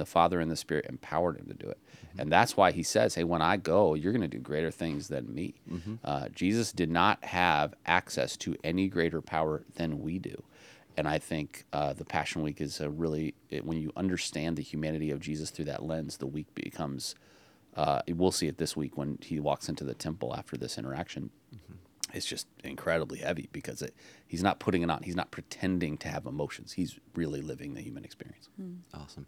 the 0.00 0.06
Father 0.06 0.40
and 0.40 0.50
the 0.50 0.56
Spirit 0.56 0.86
empowered 0.88 1.36
him 1.36 1.46
to 1.46 1.54
do 1.54 1.68
it. 1.68 1.78
And 2.18 2.30
that's 2.32 2.56
why 2.56 2.72
he 2.72 2.82
says, 2.82 3.14
Hey, 3.14 3.24
when 3.24 3.42
I 3.42 3.56
go, 3.56 3.94
you're 3.94 4.12
going 4.12 4.22
to 4.22 4.28
do 4.28 4.38
greater 4.38 4.70
things 4.70 5.08
than 5.08 5.32
me. 5.34 5.54
Uh, 6.04 6.28
Jesus 6.30 6.72
did 6.72 6.90
not 6.90 7.22
have 7.24 7.74
access 7.86 8.36
to 8.38 8.56
any 8.64 8.88
greater 8.88 9.20
power 9.20 9.62
than 9.76 10.00
we 10.02 10.18
do. 10.18 10.42
And 10.96 11.06
I 11.08 11.18
think 11.18 11.64
uh, 11.72 11.92
the 11.92 12.04
Passion 12.04 12.42
Week 12.42 12.60
is 12.60 12.80
a 12.80 12.90
really, 12.90 13.34
it, 13.48 13.64
when 13.64 13.80
you 13.80 13.92
understand 13.96 14.56
the 14.56 14.62
humanity 14.62 15.10
of 15.12 15.20
Jesus 15.20 15.50
through 15.50 15.66
that 15.66 15.84
lens, 15.84 16.16
the 16.16 16.26
week 16.26 16.52
becomes, 16.54 17.14
uh, 17.76 18.02
we'll 18.08 18.32
see 18.32 18.48
it 18.48 18.58
this 18.58 18.76
week 18.76 18.96
when 18.98 19.18
he 19.22 19.38
walks 19.38 19.68
into 19.68 19.84
the 19.84 19.94
temple 19.94 20.34
after 20.36 20.56
this 20.56 20.76
interaction. 20.76 21.30
It's 22.12 22.26
just 22.26 22.48
incredibly 22.64 23.20
heavy 23.20 23.48
because 23.52 23.82
it, 23.82 23.94
he's 24.26 24.42
not 24.42 24.58
putting 24.58 24.82
it 24.82 24.90
on. 24.90 25.04
He's 25.04 25.14
not 25.14 25.30
pretending 25.30 25.96
to 25.98 26.08
have 26.08 26.26
emotions. 26.26 26.72
He's 26.72 26.98
really 27.14 27.40
living 27.40 27.74
the 27.74 27.82
human 27.82 28.04
experience. 28.04 28.48
Awesome. 28.92 29.26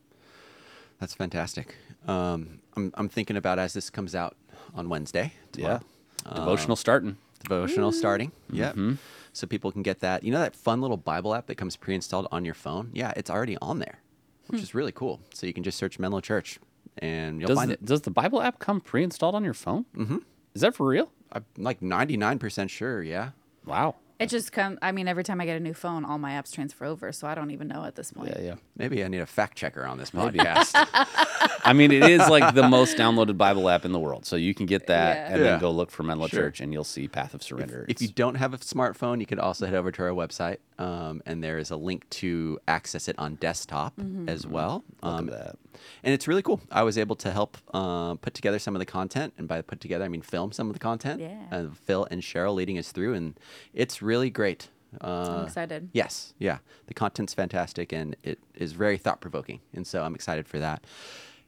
That's 1.02 1.14
fantastic. 1.14 1.74
Um, 2.06 2.60
I'm, 2.76 2.92
I'm 2.94 3.08
thinking 3.08 3.36
about 3.36 3.58
as 3.58 3.72
this 3.72 3.90
comes 3.90 4.14
out 4.14 4.36
on 4.72 4.88
Wednesday. 4.88 5.32
Yeah. 5.56 5.80
tomorrow, 6.22 6.36
Devotional 6.44 6.76
starting. 6.76 7.16
devotional 7.42 7.90
starting. 7.90 8.30
Yep. 8.52 8.70
Mm-hmm. 8.74 8.94
So 9.32 9.48
people 9.48 9.72
can 9.72 9.82
get 9.82 9.98
that. 9.98 10.22
You 10.22 10.30
know 10.30 10.38
that 10.38 10.54
fun 10.54 10.80
little 10.80 10.96
Bible 10.96 11.34
app 11.34 11.46
that 11.48 11.56
comes 11.56 11.74
pre-installed 11.74 12.28
on 12.30 12.44
your 12.44 12.54
phone? 12.54 12.90
Yeah, 12.92 13.12
it's 13.16 13.30
already 13.30 13.58
on 13.60 13.80
there, 13.80 13.98
which 14.46 14.62
is 14.62 14.76
really 14.76 14.92
cool. 14.92 15.18
So 15.34 15.44
you 15.44 15.52
can 15.52 15.64
just 15.64 15.76
search 15.76 15.98
Menlo 15.98 16.20
Church, 16.20 16.60
and 16.98 17.40
you'll 17.40 17.48
Does 17.48 17.58
find 17.58 17.70
the, 17.70 17.74
it. 17.74 17.84
does 17.84 18.02
the 18.02 18.10
Bible 18.12 18.40
app 18.40 18.60
come 18.60 18.80
pre-installed 18.80 19.34
on 19.34 19.42
your 19.42 19.54
phone? 19.54 19.86
Mm-hmm. 19.96 20.18
Is 20.54 20.60
that 20.60 20.76
for 20.76 20.86
real? 20.86 21.10
I'm 21.32 21.44
like 21.58 21.80
99% 21.80 22.70
sure. 22.70 23.02
Yeah. 23.02 23.30
Wow. 23.66 23.96
It 24.22 24.28
just 24.28 24.52
come. 24.52 24.78
I 24.80 24.92
mean, 24.92 25.08
every 25.08 25.24
time 25.24 25.40
I 25.40 25.44
get 25.46 25.56
a 25.56 25.60
new 25.60 25.74
phone, 25.74 26.04
all 26.04 26.18
my 26.18 26.32
apps 26.32 26.52
transfer 26.52 26.84
over, 26.84 27.10
so 27.12 27.26
I 27.26 27.34
don't 27.34 27.50
even 27.50 27.68
know 27.68 27.84
at 27.84 27.96
this 27.96 28.12
point. 28.12 28.32
Yeah, 28.36 28.42
yeah. 28.42 28.54
Maybe 28.76 29.04
I 29.04 29.08
need 29.08 29.18
a 29.18 29.26
fact 29.26 29.56
checker 29.56 29.84
on 29.84 29.98
this 29.98 30.10
podcast. 30.12 30.70
I 31.64 31.72
mean, 31.72 31.92
it 31.92 32.02
is 32.08 32.28
like 32.28 32.54
the 32.54 32.68
most 32.68 32.96
downloaded 32.96 33.36
Bible 33.36 33.68
app 33.68 33.84
in 33.84 33.92
the 33.92 33.98
world. 33.98 34.24
So 34.26 34.36
you 34.36 34.54
can 34.54 34.66
get 34.66 34.86
that 34.86 35.16
Yeah. 35.16 35.26
and 35.34 35.42
Yeah. 35.44 35.50
then 35.52 35.60
go 35.60 35.70
look 35.70 35.90
for 35.90 36.02
Menlo 36.02 36.26
Sure. 36.28 36.40
Church 36.44 36.60
and 36.60 36.72
you'll 36.72 36.84
see 36.84 37.08
Path 37.08 37.34
of 37.34 37.42
Surrender. 37.42 37.84
if 37.88 38.00
you 38.00 38.06
It's- 38.06 38.14
don't 38.14 38.36
have 38.36 38.54
a 38.54 38.58
smartphone, 38.58 39.20
you 39.20 39.26
can 39.26 39.38
also 39.38 39.66
head 39.66 39.74
over 39.74 39.90
to 39.92 40.02
our 40.02 40.10
website, 40.10 40.58
um, 40.78 41.22
and 41.26 41.42
there 41.42 41.58
is 41.58 41.70
a 41.70 41.76
link 41.76 42.08
to 42.10 42.58
access 42.68 43.08
it 43.08 43.18
on 43.18 43.36
desktop 43.36 43.94
as 44.26 44.46
well. 44.46 44.84
Look 45.02 45.12
at 45.12 45.18
Um, 45.18 45.26
that. 45.26 45.56
And 46.04 46.14
it's 46.14 46.26
really 46.28 46.42
cool. 46.42 46.60
I 46.70 46.82
was 46.82 46.96
able 46.98 47.16
to 47.16 47.30
help 47.30 47.56
uh, 47.74 48.14
put 48.16 48.34
together 48.34 48.58
some 48.58 48.74
of 48.74 48.78
the 48.80 48.86
content, 48.86 49.34
and 49.38 49.48
by 49.48 49.60
put 49.62 49.80
together, 49.80 50.04
I 50.04 50.08
mean 50.08 50.22
film 50.22 50.52
some 50.52 50.68
of 50.68 50.72
the 50.74 50.80
content. 50.80 51.20
Yeah. 51.20 51.46
Uh, 51.50 51.66
Phil 51.84 52.06
and 52.10 52.22
Cheryl 52.22 52.54
leading 52.54 52.78
us 52.78 52.92
through, 52.92 53.14
and 53.14 53.38
it's 53.74 54.02
really 54.02 54.30
great. 54.30 54.68
Uh, 55.00 55.38
I'm 55.38 55.44
excited. 55.46 55.88
Yes, 55.92 56.34
yeah. 56.38 56.58
The 56.86 56.92
content's 56.94 57.32
fantastic 57.32 57.92
and 57.94 58.14
it 58.22 58.38
is 58.54 58.72
very 58.72 58.98
thought 58.98 59.22
provoking. 59.22 59.60
And 59.72 59.86
so 59.86 60.02
I'm 60.02 60.14
excited 60.14 60.46
for 60.46 60.58
that. 60.58 60.84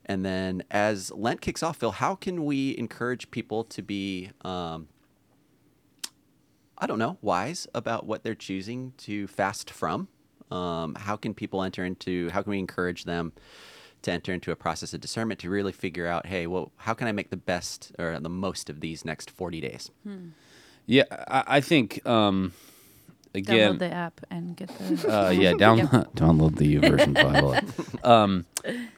And 0.07 0.25
then 0.25 0.63
as 0.71 1.11
Lent 1.13 1.43
kicks 1.43 1.63
off, 1.63 1.77
Phil, 1.77 1.91
how 1.91 2.15
can 2.15 2.47
we 2.47 2.75
encourage 2.79 3.31
people 3.31 3.63
to 3.65 3.83
be, 3.83 4.31
um, 4.47 4.89
I 6.85 6.87
don't 6.87 6.99
know, 6.99 7.17
wise 7.23 7.67
about 7.75 8.05
what 8.05 8.25
they're 8.25 8.35
choosing 8.35 8.93
to 8.99 9.27
fast 9.27 9.71
from? 9.71 10.07
Um, 10.51 10.95
how 10.97 11.17
can 11.17 11.33
people 11.33 11.63
enter 11.63 11.83
into, 11.83 12.29
how 12.29 12.43
can 12.43 12.51
we 12.51 12.59
encourage 12.59 13.05
them 13.05 13.33
to 14.03 14.13
enter 14.13 14.35
into 14.35 14.53
a 14.53 14.57
process 14.57 14.93
of 14.93 15.01
discernment 15.01 15.41
to 15.41 15.49
really 15.49 15.73
figure 15.73 16.07
out, 16.07 16.27
hey, 16.27 16.47
well, 16.47 16.73
how 16.77 16.93
can 16.93 17.09
I 17.09 17.13
make 17.13 17.31
the 17.31 17.39
best 17.39 17.93
or 17.99 18.21
the 18.21 18.29
most 18.29 18.69
of 18.69 18.81
these 18.81 19.03
next 19.03 19.31
40 19.31 19.63
days? 19.63 19.91
yeah, 20.85 21.05
I, 21.11 21.45
I 21.47 21.61
think, 21.63 22.07
um, 22.07 22.53
again, 23.35 23.75
Download 23.75 23.79
the 23.81 23.93
app 23.93 24.21
and 24.31 24.57
get 24.57 24.69
the. 24.79 25.13
uh, 25.27 25.31
yeah, 25.31 25.53
download 25.53 26.13
download 26.17 26.57
the 26.57 26.77
version 26.79 27.13
Bible. 27.15 27.55
app. 27.55 27.65
Um, 28.05 28.45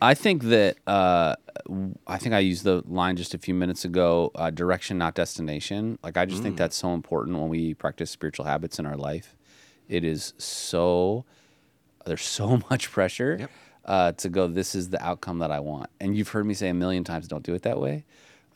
I 0.02 0.14
think 0.14 0.42
that 0.44 0.78
uh, 0.86 1.36
w- 1.66 1.94
I 2.08 2.18
think 2.18 2.34
I 2.34 2.40
used 2.40 2.64
the 2.64 2.82
line 2.88 3.16
just 3.16 3.34
a 3.34 3.38
few 3.38 3.54
minutes 3.54 3.84
ago: 3.84 4.32
uh, 4.34 4.50
direction, 4.50 4.98
not 4.98 5.14
destination. 5.14 5.98
Like 6.02 6.16
I 6.16 6.24
just 6.24 6.42
think 6.42 6.56
that's 6.56 6.76
so 6.76 6.92
important 6.92 7.38
when 7.38 7.48
we 7.48 7.74
practice 7.74 8.10
spiritual 8.10 8.46
habits 8.46 8.78
in 8.80 8.86
our 8.86 8.96
life. 8.96 9.36
It 9.88 10.02
is 10.02 10.34
so 10.38 11.24
there's 12.04 12.22
so 12.22 12.60
much 12.70 12.90
pressure 12.90 13.36
Yep. 13.40 13.50
uh, 13.84 14.12
to 14.12 14.28
go. 14.28 14.48
This 14.48 14.74
is 14.74 14.90
the 14.90 15.00
outcome 15.04 15.38
that 15.38 15.52
I 15.52 15.60
want, 15.60 15.88
and 16.00 16.16
you've 16.16 16.28
heard 16.30 16.46
me 16.46 16.54
say 16.54 16.68
a 16.68 16.74
million 16.74 17.04
times, 17.04 17.28
"Don't 17.28 17.44
do 17.44 17.54
it 17.54 17.62
that 17.62 17.78
way." 17.80 18.04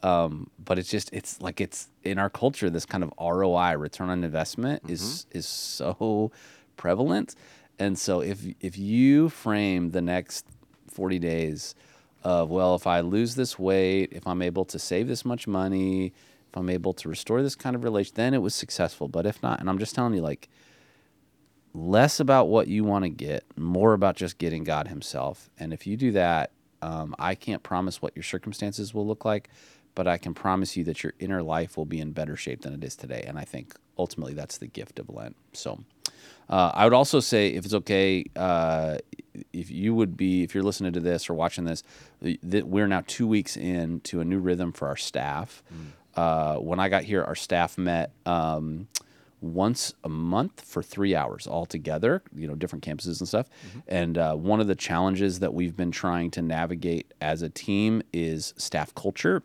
Um, 0.03 0.51
but 0.65 0.79
it's 0.79 0.89
just 0.89 1.11
it's 1.13 1.41
like 1.41 1.61
it's 1.61 1.89
in 2.05 2.19
our 2.19 2.31
culture. 2.31 2.71
This 2.71 2.87
kind 2.87 3.05
of 3.05 3.13
ROI, 3.21 3.77
return 3.77 4.09
on 4.09 4.25
investment, 4.25 4.83
is 4.89 5.27
is 5.31 5.47
so 5.47 6.33
prevalent, 6.77 7.35
and 7.79 7.99
so 7.99 8.21
if 8.21 8.47
if 8.61 8.79
you 8.79 9.29
frame 9.29 9.91
the 9.91 10.01
next 10.01 10.47
forty 10.89 11.19
days 11.19 11.75
of 12.25 12.51
well, 12.51 12.75
if 12.75 12.87
I 12.87 13.01
lose 13.01 13.35
this 13.35 13.59
weight, 13.59 14.09
if 14.13 14.27
I'm 14.27 14.43
able 14.43 14.65
to 14.67 14.79
save 14.79 15.07
this 15.07 15.25
much 15.25 15.47
money, 15.47 16.07
if 16.07 16.57
I'm 16.57 16.71
able 16.71 16.95
to 16.95 17.09
restore 17.09 17.43
this 17.43 17.55
kind 17.55 17.77
of 17.77 17.85
relation, 17.85 18.13
then 18.17 18.35
it 18.35 18.39
was 18.39 18.55
successful. 18.55 19.07
But 19.09 19.27
if 19.27 19.43
not, 19.43 19.61
and 19.61 19.69
I'm 19.69 19.79
just 19.79 19.95
telling 19.95 20.15
you, 20.15 20.23
like 20.23 20.49
less 21.75 22.21
about 22.21 22.49
what 22.49 22.69
you 22.69 22.85
want 22.85 23.05
to 23.05 23.09
get, 23.09 23.45
more 23.57 23.93
about 23.93 24.17
just 24.17 24.39
getting 24.39 24.65
God 24.65 24.89
Himself. 24.89 25.51
And 25.59 25.73
if 25.73 25.87
you 25.87 25.97
do 25.97 26.13
that, 26.13 26.51
um, 26.83 27.15
I 27.19 27.35
can't 27.35 27.63
promise 27.63 28.01
what 28.03 28.17
your 28.17 28.23
circumstances 28.23 28.95
will 28.95 29.07
look 29.07 29.25
like, 29.25 29.51
but 30.01 30.09
I 30.09 30.17
can 30.17 30.33
promise 30.33 30.79
you 30.79 30.85
that 30.85 31.03
your 31.03 31.13
inner 31.19 31.43
life 31.43 31.77
will 31.77 31.85
be 31.85 32.01
in 32.01 32.13
better 32.13 32.35
shape 32.35 32.63
than 32.63 32.73
it 32.73 32.83
is 32.83 32.97
today. 32.97 33.23
And 33.29 33.39
I 33.39 33.45
think 33.45 33.77
ultimately 33.99 34.33
that's 34.33 34.57
the 34.57 34.67
gift 34.67 34.99
of 34.99 35.11
Lent. 35.11 35.37
So 35.53 35.79
uh, 36.49 36.71
I 36.73 36.85
would 36.85 36.95
also 36.95 37.21
say, 37.21 37.49
if 37.49 37.67
it's 37.67 37.75
okay, 37.75 38.25
uh, 38.35 38.97
if 39.53 39.71
you 39.71 39.95
would 39.95 40.17
be, 40.17 40.43
if 40.43 40.55
you're 40.55 40.65
listening 40.65 40.95
to 40.95 41.01
this 41.01 41.29
or 41.29 41.35
watching 41.35 41.67
this, 41.67 41.83
that 42.23 42.67
we're 42.67 42.89
now 42.89 43.03
two 43.07 43.27
weeks 43.27 43.59
into 43.59 44.23
a 44.23 44.25
new 44.25 44.39
rhythm 44.39 44.73
for 44.73 44.89
our 44.89 44.97
staff. 44.97 45.63
Uh, 46.17 46.57
when 46.57 46.81
I 46.81 46.89
got 46.89 47.05
here, 47.05 47.23
our 47.23 47.35
staff 47.35 47.77
met. 47.77 48.13
Um, 48.25 48.89
once 49.43 49.95
a 50.05 50.09
month 50.09 50.63
for 50.63 50.83
three 50.83 51.15
hours 51.15 51.47
all 51.47 51.67
together, 51.67 52.23
you 52.35 52.47
know, 52.47 52.55
different 52.55 52.85
campuses 52.85 53.21
and 53.21 53.29
stuff. 53.29 53.49
And 53.89 54.17
uh, 54.17 54.35
one 54.35 54.61
of 54.61 54.67
the 54.67 54.75
challenges 54.75 55.41
that 55.41 55.53
we've 55.55 55.77
been 55.77 55.91
trying 55.91 56.31
to 56.33 56.43
navigate 56.43 57.13
as 57.21 57.43
a 57.43 57.49
team 57.49 58.03
is 58.13 58.55
staff 58.57 58.95
culture. 58.95 59.43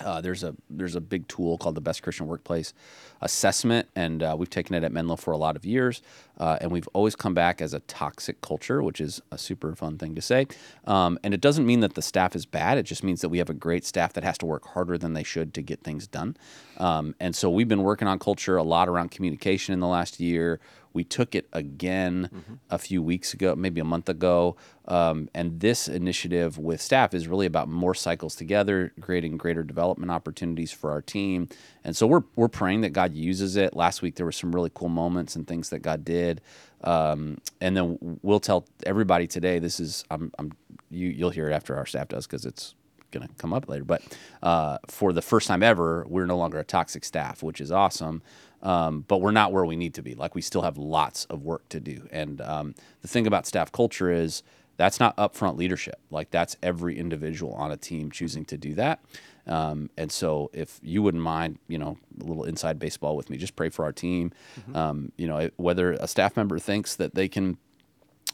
Uh, 0.00 0.20
there's 0.20 0.42
a 0.42 0.54
there's 0.68 0.94
a 0.94 1.00
big 1.00 1.26
tool 1.28 1.58
called 1.58 1.74
the 1.74 1.80
Best 1.80 2.02
Christian 2.02 2.26
Workplace 2.26 2.72
Assessment, 3.20 3.88
and 3.94 4.22
uh, 4.22 4.34
we've 4.38 4.50
taken 4.50 4.74
it 4.74 4.84
at 4.84 4.92
Menlo 4.92 5.16
for 5.16 5.32
a 5.32 5.36
lot 5.36 5.56
of 5.56 5.64
years, 5.64 6.02
uh, 6.38 6.58
and 6.60 6.70
we've 6.70 6.88
always 6.92 7.14
come 7.14 7.34
back 7.34 7.60
as 7.60 7.74
a 7.74 7.80
toxic 7.80 8.40
culture, 8.40 8.82
which 8.82 9.00
is 9.00 9.20
a 9.30 9.38
super 9.38 9.74
fun 9.74 9.98
thing 9.98 10.14
to 10.14 10.22
say. 10.22 10.46
Um, 10.86 11.18
and 11.22 11.34
it 11.34 11.40
doesn't 11.40 11.66
mean 11.66 11.80
that 11.80 11.94
the 11.94 12.02
staff 12.02 12.34
is 12.34 12.46
bad; 12.46 12.78
it 12.78 12.84
just 12.84 13.04
means 13.04 13.20
that 13.20 13.28
we 13.28 13.38
have 13.38 13.50
a 13.50 13.54
great 13.54 13.84
staff 13.84 14.12
that 14.14 14.24
has 14.24 14.38
to 14.38 14.46
work 14.46 14.66
harder 14.68 14.96
than 14.96 15.12
they 15.12 15.24
should 15.24 15.52
to 15.54 15.62
get 15.62 15.82
things 15.82 16.06
done. 16.06 16.36
Um, 16.78 17.14
and 17.20 17.36
so 17.36 17.50
we've 17.50 17.68
been 17.68 17.82
working 17.82 18.08
on 18.08 18.18
culture 18.18 18.56
a 18.56 18.62
lot 18.62 18.88
around 18.88 19.10
communication 19.10 19.74
in 19.74 19.80
the 19.80 19.86
last 19.86 20.18
year. 20.20 20.60
We 20.92 21.04
took 21.04 21.34
it 21.34 21.48
again 21.52 22.30
a 22.68 22.78
few 22.78 23.02
weeks 23.02 23.32
ago, 23.32 23.54
maybe 23.54 23.80
a 23.80 23.84
month 23.84 24.08
ago. 24.08 24.56
Um, 24.88 25.28
and 25.34 25.60
this 25.60 25.86
initiative 25.86 26.58
with 26.58 26.80
staff 26.80 27.14
is 27.14 27.28
really 27.28 27.46
about 27.46 27.68
more 27.68 27.94
cycles 27.94 28.34
together, 28.34 28.92
creating 29.00 29.36
greater 29.36 29.62
development 29.62 30.10
opportunities 30.10 30.72
for 30.72 30.90
our 30.90 31.00
team. 31.00 31.48
And 31.84 31.96
so 31.96 32.06
we're, 32.06 32.24
we're 32.34 32.48
praying 32.48 32.80
that 32.80 32.92
God 32.92 33.14
uses 33.14 33.56
it. 33.56 33.76
Last 33.76 34.02
week, 34.02 34.16
there 34.16 34.26
were 34.26 34.32
some 34.32 34.52
really 34.52 34.70
cool 34.74 34.88
moments 34.88 35.36
and 35.36 35.46
things 35.46 35.70
that 35.70 35.78
God 35.80 36.04
did. 36.04 36.40
Um, 36.82 37.38
and 37.60 37.76
then 37.76 38.18
we'll 38.22 38.40
tell 38.40 38.66
everybody 38.84 39.26
today, 39.26 39.58
this 39.58 39.78
is, 39.78 40.04
I'm, 40.10 40.32
I'm, 40.38 40.52
you, 40.90 41.08
you'll 41.08 41.30
hear 41.30 41.48
it 41.48 41.52
after 41.52 41.76
our 41.76 41.86
staff 41.86 42.08
does 42.08 42.26
because 42.26 42.44
it's 42.44 42.74
going 43.10 43.26
to 43.26 43.34
come 43.34 43.52
up 43.52 43.68
later. 43.68 43.84
But 43.84 44.02
uh, 44.42 44.78
for 44.88 45.12
the 45.12 45.22
first 45.22 45.48
time 45.48 45.62
ever, 45.62 46.04
we're 46.08 46.26
no 46.26 46.36
longer 46.36 46.58
a 46.58 46.64
toxic 46.64 47.04
staff, 47.04 47.42
which 47.42 47.60
is 47.60 47.70
awesome. 47.70 48.22
Um, 48.62 49.04
but 49.08 49.22
we're 49.22 49.30
not 49.30 49.52
where 49.52 49.64
we 49.64 49.76
need 49.76 49.94
to 49.94 50.02
be. 50.02 50.14
Like 50.14 50.34
we 50.34 50.42
still 50.42 50.62
have 50.62 50.76
lots 50.76 51.24
of 51.26 51.42
work 51.42 51.68
to 51.70 51.80
do. 51.80 52.06
And 52.10 52.40
um, 52.42 52.74
the 53.00 53.08
thing 53.08 53.26
about 53.26 53.46
staff 53.46 53.72
culture 53.72 54.10
is 54.10 54.42
that's 54.76 55.00
not 55.00 55.16
upfront 55.16 55.56
leadership. 55.56 55.98
Like 56.10 56.30
that's 56.30 56.56
every 56.62 56.98
individual 56.98 57.52
on 57.54 57.70
a 57.70 57.76
team 57.76 58.10
choosing 58.10 58.44
to 58.46 58.56
do 58.58 58.74
that. 58.74 59.00
Um, 59.46 59.90
and 59.96 60.12
so, 60.12 60.50
if 60.52 60.78
you 60.82 61.02
wouldn't 61.02 61.22
mind, 61.22 61.58
you 61.66 61.78
know, 61.78 61.98
a 62.20 62.24
little 62.24 62.44
inside 62.44 62.78
baseball 62.78 63.16
with 63.16 63.30
me, 63.30 63.36
just 63.36 63.56
pray 63.56 63.68
for 63.68 63.84
our 63.84 63.92
team. 63.92 64.32
Um, 64.76 65.12
you 65.16 65.26
know, 65.26 65.50
whether 65.56 65.92
a 65.92 66.06
staff 66.06 66.36
member 66.36 66.58
thinks 66.58 66.94
that 66.96 67.14
they 67.14 67.26
can 67.26 67.56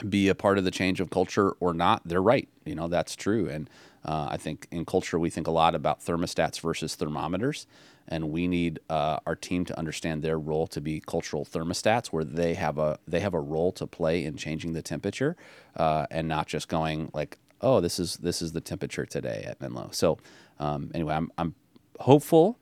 be 0.08 0.28
a 0.28 0.34
part 0.34 0.58
of 0.58 0.64
the 0.64 0.70
change 0.70 1.00
of 1.00 1.10
culture 1.10 1.52
or 1.58 1.72
not, 1.72 2.02
they're 2.04 2.22
right. 2.22 2.48
You 2.64 2.74
know, 2.74 2.88
that's 2.88 3.16
true. 3.16 3.48
And 3.48 3.70
Uh, 4.06 4.28
I 4.30 4.36
think 4.36 4.68
in 4.70 4.84
culture 4.84 5.18
we 5.18 5.30
think 5.30 5.48
a 5.48 5.50
lot 5.50 5.74
about 5.74 6.00
thermostats 6.00 6.60
versus 6.60 6.94
thermometers, 6.94 7.66
and 8.06 8.30
we 8.30 8.46
need 8.46 8.78
uh, 8.88 9.18
our 9.26 9.34
team 9.34 9.64
to 9.64 9.76
understand 9.76 10.22
their 10.22 10.38
role 10.38 10.68
to 10.68 10.80
be 10.80 11.02
cultural 11.04 11.44
thermostats, 11.44 12.06
where 12.08 12.24
they 12.24 12.54
have 12.54 12.78
a 12.78 12.98
they 13.08 13.20
have 13.20 13.34
a 13.34 13.40
role 13.40 13.72
to 13.72 13.86
play 13.86 14.24
in 14.24 14.36
changing 14.36 14.74
the 14.74 14.82
temperature, 14.82 15.36
uh, 15.76 16.06
and 16.10 16.28
not 16.28 16.46
just 16.46 16.68
going 16.68 17.10
like, 17.12 17.36
oh, 17.60 17.80
this 17.80 17.98
is 17.98 18.18
this 18.18 18.40
is 18.40 18.52
the 18.52 18.60
temperature 18.60 19.04
today 19.04 19.44
at 19.46 19.60
Menlo. 19.60 19.88
So 19.92 20.18
um, 20.60 20.90
anyway, 20.94 21.14
I'm 21.14 21.32
I'm 21.36 21.54
hopeful, 21.98 22.60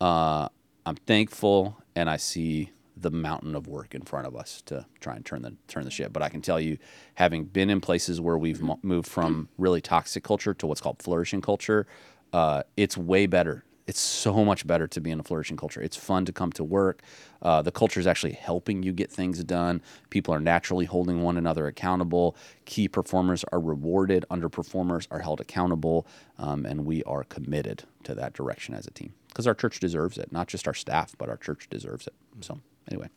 uh, 0.00 0.48
I'm 0.86 0.96
thankful, 1.06 1.76
and 1.96 2.08
I 2.08 2.18
see 2.18 2.70
the 3.04 3.10
mountain 3.10 3.54
of 3.54 3.68
work 3.68 3.94
in 3.94 4.00
front 4.00 4.26
of 4.26 4.34
us 4.34 4.62
to 4.64 4.86
try 4.98 5.14
and 5.14 5.26
turn 5.26 5.42
the 5.42 5.54
turn 5.68 5.84
the 5.84 5.90
ship. 5.90 6.12
But 6.12 6.22
I 6.22 6.30
can 6.30 6.40
tell 6.40 6.58
you, 6.58 6.78
having 7.14 7.44
been 7.44 7.68
in 7.68 7.80
places 7.80 8.18
where 8.18 8.38
we've 8.38 8.62
mo- 8.62 8.80
moved 8.82 9.06
from 9.06 9.48
really 9.58 9.82
toxic 9.82 10.24
culture 10.24 10.54
to 10.54 10.66
what's 10.66 10.80
called 10.80 11.02
flourishing 11.02 11.42
culture, 11.42 11.86
uh, 12.32 12.62
it's 12.78 12.96
way 12.96 13.26
better. 13.26 13.62
It's 13.86 14.00
so 14.00 14.42
much 14.42 14.66
better 14.66 14.86
to 14.88 15.00
be 15.02 15.10
in 15.10 15.20
a 15.20 15.22
flourishing 15.22 15.58
culture. 15.58 15.82
It's 15.82 15.98
fun 15.98 16.24
to 16.24 16.32
come 16.32 16.50
to 16.52 16.64
work. 16.64 17.02
Uh, 17.42 17.60
the 17.60 17.70
culture 17.70 18.00
is 18.00 18.06
actually 18.06 18.32
helping 18.32 18.82
you 18.82 18.94
get 18.94 19.12
things 19.12 19.44
done. 19.44 19.82
People 20.08 20.32
are 20.32 20.40
naturally 20.40 20.86
holding 20.86 21.22
one 21.22 21.36
another 21.36 21.66
accountable. 21.66 22.34
Key 22.64 22.88
performers 22.88 23.44
are 23.52 23.60
rewarded. 23.60 24.24
Underperformers 24.30 25.06
are 25.10 25.18
held 25.18 25.42
accountable, 25.42 26.06
um, 26.38 26.64
and 26.64 26.86
we 26.86 27.02
are 27.04 27.24
committed 27.24 27.84
to 28.04 28.14
that 28.14 28.32
direction 28.32 28.74
as 28.74 28.86
a 28.86 28.90
team 28.90 29.12
because 29.28 29.46
our 29.46 29.54
church 29.54 29.78
deserves 29.80 30.16
it. 30.16 30.32
Not 30.32 30.48
just 30.48 30.66
our 30.66 30.72
staff, 30.72 31.14
but 31.18 31.28
our 31.28 31.36
church 31.36 31.68
deserves 31.68 32.06
it. 32.06 32.14
So 32.40 32.60
anyway, 32.90 33.08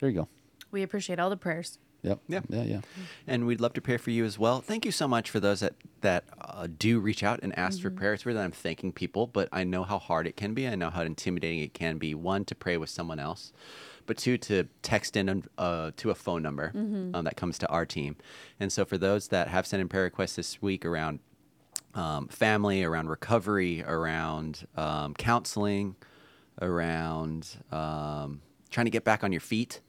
there 0.00 0.08
you 0.08 0.16
go. 0.16 0.28
We 0.70 0.82
appreciate 0.82 1.18
all 1.18 1.30
the 1.30 1.36
prayers. 1.36 1.78
Yep. 2.04 2.20
Yeah. 2.28 2.40
Yeah. 2.50 2.62
Yeah. 2.64 2.80
And 3.26 3.46
we'd 3.46 3.60
love 3.62 3.72
to 3.74 3.80
pray 3.80 3.96
for 3.96 4.10
you 4.10 4.26
as 4.26 4.38
well. 4.38 4.60
Thank 4.60 4.84
you 4.84 4.92
so 4.92 5.08
much 5.08 5.30
for 5.30 5.40
those 5.40 5.60
that 5.60 5.74
that 6.02 6.24
uh, 6.38 6.68
do 6.78 7.00
reach 7.00 7.22
out 7.22 7.40
and 7.42 7.58
ask 7.58 7.80
for 7.80 7.90
prayer. 7.90 8.12
It's 8.12 8.26
weird 8.26 8.36
that 8.36 8.44
I'm 8.44 8.52
thanking 8.52 8.92
people, 8.92 9.26
but 9.26 9.48
I 9.52 9.64
know 9.64 9.84
how 9.84 9.98
hard 9.98 10.26
it 10.26 10.36
can 10.36 10.52
be. 10.52 10.68
I 10.68 10.74
know 10.74 10.90
how 10.90 11.00
intimidating 11.00 11.60
it 11.60 11.72
can 11.72 11.96
be. 11.96 12.14
One 12.14 12.44
to 12.44 12.54
pray 12.54 12.76
with 12.76 12.90
someone 12.90 13.18
else, 13.18 13.54
but 14.04 14.18
two 14.18 14.36
to 14.36 14.68
text 14.82 15.16
in 15.16 15.44
uh, 15.56 15.92
to 15.96 16.10
a 16.10 16.14
phone 16.14 16.42
number 16.42 16.72
um, 16.74 17.24
that 17.24 17.36
comes 17.38 17.56
to 17.58 17.68
our 17.68 17.86
team. 17.86 18.16
And 18.60 18.70
so 18.70 18.84
for 18.84 18.98
those 18.98 19.28
that 19.28 19.48
have 19.48 19.66
sent 19.66 19.80
in 19.80 19.88
prayer 19.88 20.04
requests 20.04 20.36
this 20.36 20.60
week 20.60 20.84
around 20.84 21.20
um, 21.94 22.28
family, 22.28 22.84
around 22.84 23.08
recovery, 23.08 23.82
around 23.82 24.66
um, 24.76 25.14
counseling, 25.14 25.96
around 26.60 27.56
um, 27.72 28.42
trying 28.74 28.86
to 28.86 28.90
get 28.90 29.04
back 29.04 29.24
on 29.24 29.32
your 29.32 29.40
feet. 29.40 29.80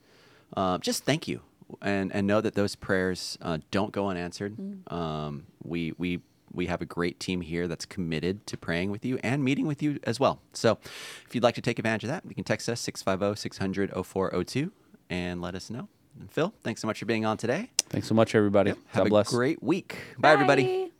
Uh, 0.55 0.77
just 0.77 1.03
thank 1.03 1.27
you, 1.27 1.41
and 1.81 2.13
and 2.13 2.27
know 2.27 2.39
that 2.39 2.53
those 2.53 2.75
prayers 2.75 3.37
uh, 3.41 3.57
don't 3.71 3.91
go 3.91 4.07
unanswered. 4.07 4.55
Um, 4.91 5.47
we 5.63 5.93
we 5.97 6.21
we 6.53 6.67
have 6.67 6.81
a 6.81 6.85
great 6.85 7.19
team 7.19 7.41
here 7.41 7.67
that's 7.67 7.85
committed 7.85 8.45
to 8.47 8.55
praying 8.55 8.91
with 8.91 9.03
you 9.03 9.19
and 9.23 9.43
meeting 9.43 9.67
with 9.67 9.83
you 9.83 9.99
as 10.03 10.19
well. 10.19 10.39
So, 10.53 10.77
if 11.27 11.33
you'd 11.33 11.43
like 11.43 11.55
to 11.55 11.61
take 11.61 11.79
advantage 11.79 12.03
of 12.03 12.09
that, 12.09 12.23
you 12.25 12.35
can 12.35 12.45
text 12.45 12.69
us 12.69 12.79
650 12.79 13.41
600 13.41 13.91
0402 13.91 14.71
and 15.09 15.41
let 15.41 15.55
us 15.55 15.69
know. 15.69 15.89
And 16.19 16.31
Phil, 16.31 16.53
thanks 16.63 16.79
so 16.79 16.87
much 16.87 16.99
for 16.99 17.05
being 17.05 17.25
on 17.25 17.35
today. 17.37 17.71
Thanks 17.89 18.07
so 18.07 18.15
much, 18.15 18.35
everybody. 18.35 18.69
Have 18.69 19.03
God 19.03 19.09
bless. 19.09 19.31
a 19.33 19.35
great 19.35 19.61
week. 19.61 19.97
Bye 20.17 20.31
everybody. 20.31 20.63
Bye. 20.63 20.94